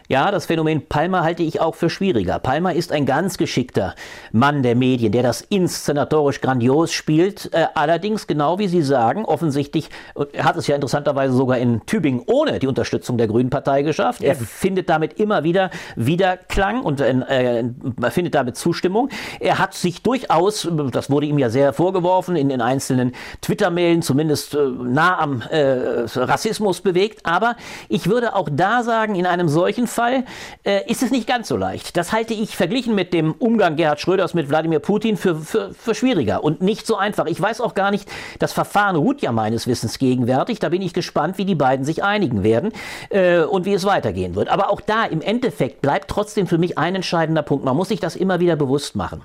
[0.09, 2.39] Ja, das Phänomen Palmer halte ich auch für schwieriger.
[2.39, 3.95] Palmer ist ein ganz geschickter
[4.31, 7.53] Mann der Medien, der das inszenatorisch grandios spielt.
[7.53, 9.91] Äh, allerdings, genau wie Sie sagen, offensichtlich,
[10.33, 14.23] er hat es ja interessanterweise sogar in Tübingen ohne die Unterstützung der Grünen Partei geschafft.
[14.23, 17.65] Er findet damit immer wieder Wiederklang und äh,
[18.11, 19.09] findet damit Zustimmung.
[19.41, 24.55] Er hat sich durchaus, das wurde ihm ja sehr vorgeworfen, in den einzelnen Twitter-Mailen zumindest
[24.55, 27.27] äh, nah am äh, Rassismus bewegt.
[27.27, 27.57] Aber
[27.89, 30.25] ich würde auch da sagen, in einem solchen Fall
[30.63, 31.97] äh, ist es nicht ganz so leicht.
[31.97, 35.95] Das halte ich verglichen mit dem Umgang Gerhard Schröders mit Wladimir Putin für, für, für
[35.95, 37.25] schwieriger und nicht so einfach.
[37.27, 38.07] Ich weiß auch gar nicht,
[38.39, 40.59] das Verfahren ruht ja meines Wissens gegenwärtig.
[40.59, 42.73] Da bin ich gespannt, wie die beiden sich einigen werden
[43.09, 44.49] äh, und wie es weitergehen wird.
[44.49, 47.65] Aber auch da im Endeffekt bleibt trotzdem für mich ein entscheidender Punkt.
[47.65, 49.23] Man muss sich das immer wieder bewusst machen.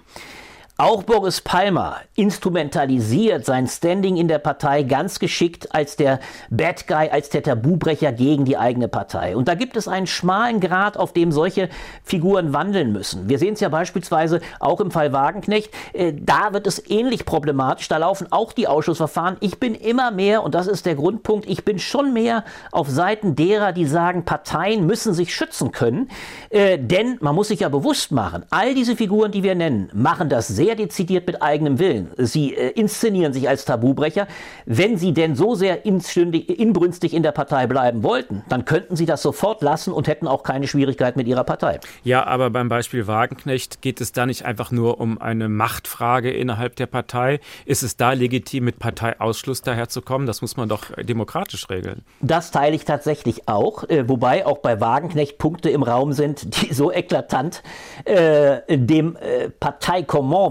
[0.82, 6.20] Auch Boris Palmer instrumentalisiert sein Standing in der Partei ganz geschickt als der
[6.50, 9.36] Bad Guy, als der Tabubrecher gegen die eigene Partei.
[9.36, 11.70] Und da gibt es einen schmalen Grad, auf dem solche
[12.04, 13.30] Figuren wandeln müssen.
[13.30, 15.72] Wir sehen es ja beispielsweise auch im Fall Wagenknecht.
[15.94, 17.88] Äh, da wird es ähnlich problematisch.
[17.88, 19.38] Da laufen auch die Ausschussverfahren.
[19.40, 23.36] Ich bin immer mehr, und das ist der Grundpunkt, ich bin schon mehr auf Seiten
[23.36, 26.10] derer, die sagen, Parteien müssen sich schützen können.
[26.50, 30.28] Äh, denn man muss sich ja bewusst machen, all diese Figuren, die wir nennen, machen
[30.28, 32.12] das sehr sehr dezidiert mit eigenem Willen.
[32.18, 34.28] Sie äh, inszenieren sich als Tabubrecher.
[34.66, 39.22] Wenn sie denn so sehr inbrünstig in der Partei bleiben wollten, dann könnten sie das
[39.22, 41.80] sofort lassen und hätten auch keine Schwierigkeit mit ihrer Partei.
[42.04, 46.78] Ja, aber beim Beispiel Wagenknecht geht es da nicht einfach nur um eine Machtfrage innerhalb
[46.78, 47.42] der Partei.
[47.66, 50.26] Ist es da legitim, mit Parteiausschluss daherzukommen?
[50.26, 52.04] Das muss man doch demokratisch regeln.
[52.22, 56.74] Das teile ich tatsächlich auch, äh, wobei auch bei Wagenknecht Punkte im Raum sind, die
[56.74, 57.62] so eklatant
[58.06, 59.50] äh, dem äh,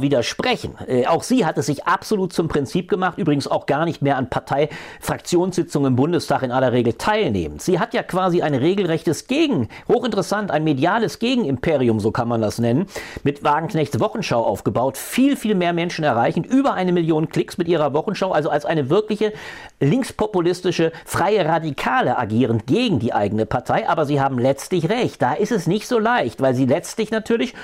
[0.03, 0.75] Widersprechen.
[0.87, 4.17] Äh, auch sie hat es sich absolut zum Prinzip gemacht, übrigens auch gar nicht mehr
[4.17, 7.59] an Parteifraktionssitzungen im Bundestag in aller Regel teilnehmen.
[7.59, 12.59] Sie hat ja quasi ein regelrechtes Gegen, hochinteressant, ein mediales Gegenimperium, so kann man das
[12.59, 12.87] nennen,
[13.23, 17.93] mit Wagenknechts Wochenschau aufgebaut, viel, viel mehr Menschen erreichen, über eine Million Klicks mit ihrer
[17.93, 19.33] Wochenschau, also als eine wirkliche
[19.81, 25.21] linkspopulistische, freie Radikale agierend gegen die eigene Partei, aber sie haben letztlich recht.
[25.23, 27.55] Da ist es nicht so leicht, weil sie letztlich natürlich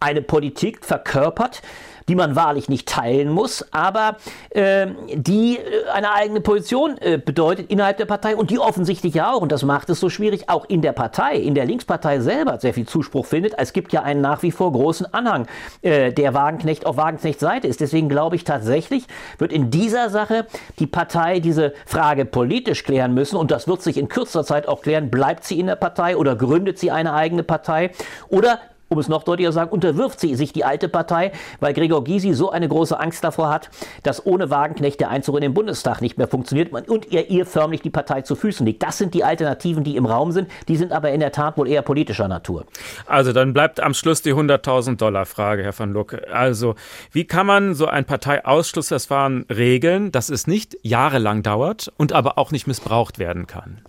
[0.00, 1.62] eine Politik verkörpert,
[2.08, 4.16] die man wahrlich nicht teilen muss, aber
[4.50, 5.58] äh, die
[5.92, 9.62] eine eigene Position äh, bedeutet innerhalb der Partei und die offensichtlich ja auch, und das
[9.62, 13.26] macht es so schwierig, auch in der Partei, in der Linkspartei selber sehr viel Zuspruch
[13.26, 13.54] findet.
[13.58, 15.46] Es gibt ja einen nach wie vor großen Anhang,
[15.82, 17.80] äh, der Wagenknecht auf Wagenknechts Seite ist.
[17.80, 20.46] Deswegen glaube ich tatsächlich, wird in dieser Sache
[20.78, 24.80] die Partei diese Frage politisch klären müssen und das wird sich in kürzester Zeit auch
[24.80, 25.10] klären.
[25.10, 27.90] Bleibt sie in der Partei oder gründet sie eine eigene Partei
[28.28, 32.04] oder um es noch deutlicher zu sagen, unterwirft sie sich die alte Partei, weil Gregor
[32.04, 33.70] Gysi so eine große Angst davor hat,
[34.02, 37.82] dass ohne Wagenknecht der Einzug in den Bundestag nicht mehr funktioniert und ihr, ihr förmlich
[37.82, 38.82] die Partei zu Füßen liegt.
[38.82, 40.50] Das sind die Alternativen, die im Raum sind.
[40.68, 42.64] Die sind aber in der Tat wohl eher politischer Natur.
[43.06, 46.26] Also dann bleibt am Schluss die 100.000 Dollar Frage, Herr van Lucke.
[46.32, 46.74] Also
[47.12, 52.50] wie kann man so ein Parteiausschlussverfahren regeln, dass es nicht jahrelang dauert und aber auch
[52.50, 53.82] nicht missbraucht werden kann?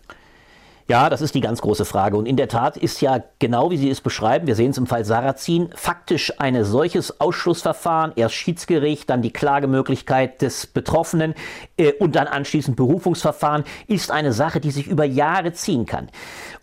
[0.89, 2.17] Ja, das ist die ganz große Frage.
[2.17, 4.87] Und in der Tat ist ja genau wie Sie es beschreiben, wir sehen es im
[4.87, 11.35] Fall Sarrazin, faktisch ein solches Ausschlussverfahren, erst Schiedsgericht, dann die Klagemöglichkeit des Betroffenen
[11.77, 16.09] äh, und dann anschließend Berufungsverfahren, ist eine Sache, die sich über Jahre ziehen kann.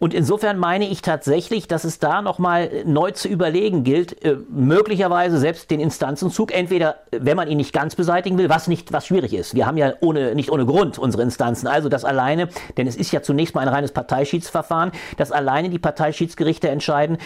[0.00, 5.38] Und insofern meine ich tatsächlich, dass es da nochmal neu zu überlegen gilt, äh, möglicherweise
[5.38, 9.32] selbst den Instanzenzug, entweder, wenn man ihn nicht ganz beseitigen will, was nicht, was schwierig
[9.34, 9.54] ist.
[9.54, 11.68] Wir haben ja ohne, nicht ohne Grund unsere Instanzen.
[11.68, 15.78] Also das alleine, denn es ist ja zunächst mal ein reines Parteischiedsverfahren, dass alleine die
[15.78, 17.18] Parteischiedsgerichte entscheiden,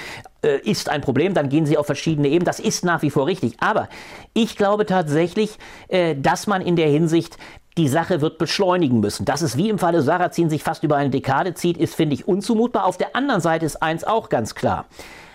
[0.43, 2.45] äh, ist ein Problem, dann gehen sie auf verschiedene Ebenen.
[2.45, 3.55] Das ist nach wie vor richtig.
[3.61, 3.89] Aber
[4.35, 5.57] ich glaube tatsächlich,
[5.89, 7.37] äh, dass man in der Hinsicht
[7.77, 9.25] die Sache wird beschleunigen müssen.
[9.25, 12.27] Dass es wie im Falle Sarrazin sich fast über eine Dekade zieht, ist, finde ich,
[12.27, 12.85] unzumutbar.
[12.85, 14.87] Auf der anderen Seite ist eins auch ganz klar.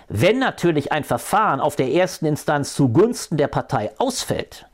[0.10, 4.68] Wenn natürlich ein Verfahren auf der ersten Instanz zugunsten der Partei ausfällt,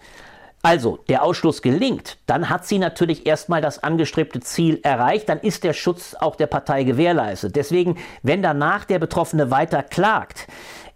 [0.64, 5.64] also der Ausschluss gelingt, dann hat sie natürlich erstmal das angestrebte Ziel erreicht, dann ist
[5.64, 7.56] der Schutz auch der Partei gewährleistet.
[7.56, 10.48] Deswegen, wenn danach der Betroffene weiter klagt,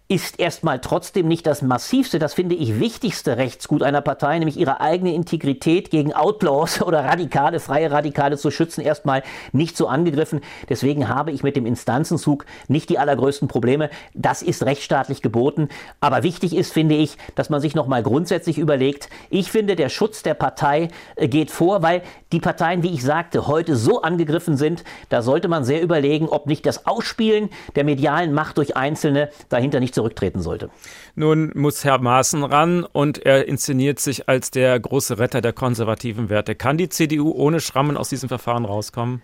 [0.08, 4.80] ist erstmal trotzdem nicht das massivste, das finde ich wichtigste Rechtsgut einer Partei, nämlich ihre
[4.80, 10.42] eigene Integrität gegen Outlaws oder Radikale, freie Radikale zu schützen, erstmal nicht so angegriffen.
[10.68, 13.90] Deswegen habe ich mit dem Instanzenzug nicht die allergrößten Probleme.
[14.14, 15.68] Das ist rechtsstaatlich geboten.
[15.98, 19.08] Aber wichtig ist, finde ich, dass man sich nochmal grundsätzlich überlegt.
[19.28, 23.48] Ich finde, der Schutz der Partei äh, geht vor, weil die Parteien, wie ich sagte,
[23.48, 28.32] heute so angegriffen sind, da sollte man sehr überlegen, ob nicht das Ausspielen der medialen
[28.32, 30.70] Macht durch Einzelne dahinter nicht zurücktreten sollte.
[31.14, 36.28] Nun muss Herr Maaßen ran und er inszeniert sich als der große Retter der konservativen
[36.28, 36.54] Werte.
[36.54, 39.22] Kann die CDU ohne Schrammen aus diesem Verfahren rauskommen?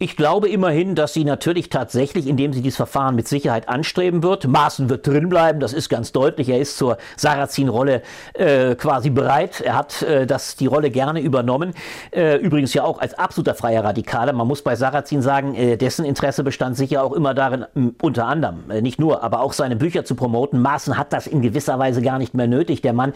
[0.00, 4.44] Ich glaube immerhin, dass sie natürlich tatsächlich, indem sie dieses Verfahren mit Sicherheit anstreben wird,
[4.44, 6.48] Maaßen wird drinbleiben, das ist ganz deutlich.
[6.48, 9.60] Er ist zur Sarrazin-Rolle äh, quasi bereit.
[9.60, 11.74] Er hat äh, das, die Rolle gerne übernommen.
[12.10, 14.32] Äh, übrigens ja auch als absoluter freier Radikaler.
[14.32, 17.64] Man muss bei Sarrazin sagen, äh, dessen Interesse bestand sicher auch immer darin,
[18.02, 20.60] unter anderem, äh, nicht nur, aber auch seine Bücher zu promoten.
[20.60, 22.82] Maaßen hat das in gewisser Weise gar nicht mehr nötig.
[22.82, 23.12] Der Mann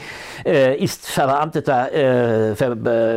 [0.47, 1.89] äh, ist verbeamteter,
[2.55, 2.77] ver,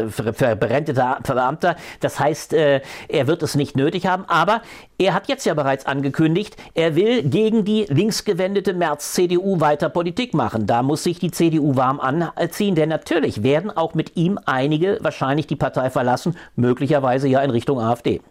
[0.10, 1.76] ver, verberenteter Verbeamter.
[2.00, 2.82] Das heißt, er
[3.28, 4.26] wird es es nicht nötig haben.
[4.28, 4.62] Aber
[4.98, 10.68] er hat jetzt ja bereits angekündigt, er will gegen die linksgewendete März-CDU weiter Politik machen.
[10.68, 15.48] Da muss sich die CDU warm anziehen, denn natürlich werden auch mit ihm einige wahrscheinlich
[15.48, 18.22] die Partei verlassen, möglicherweise ja in Richtung AfD.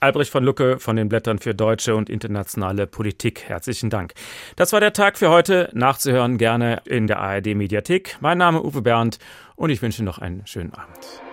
[0.00, 3.44] Albrecht von Lucke von den Blättern für deutsche und internationale Politik.
[3.46, 4.14] Herzlichen Dank.
[4.56, 5.70] Das war der Tag für heute.
[5.72, 8.16] Nachzuhören gerne in der ARD Mediathek.
[8.20, 9.18] Mein Name Uwe Bernd
[9.54, 11.31] und ich wünsche noch einen schönen Abend.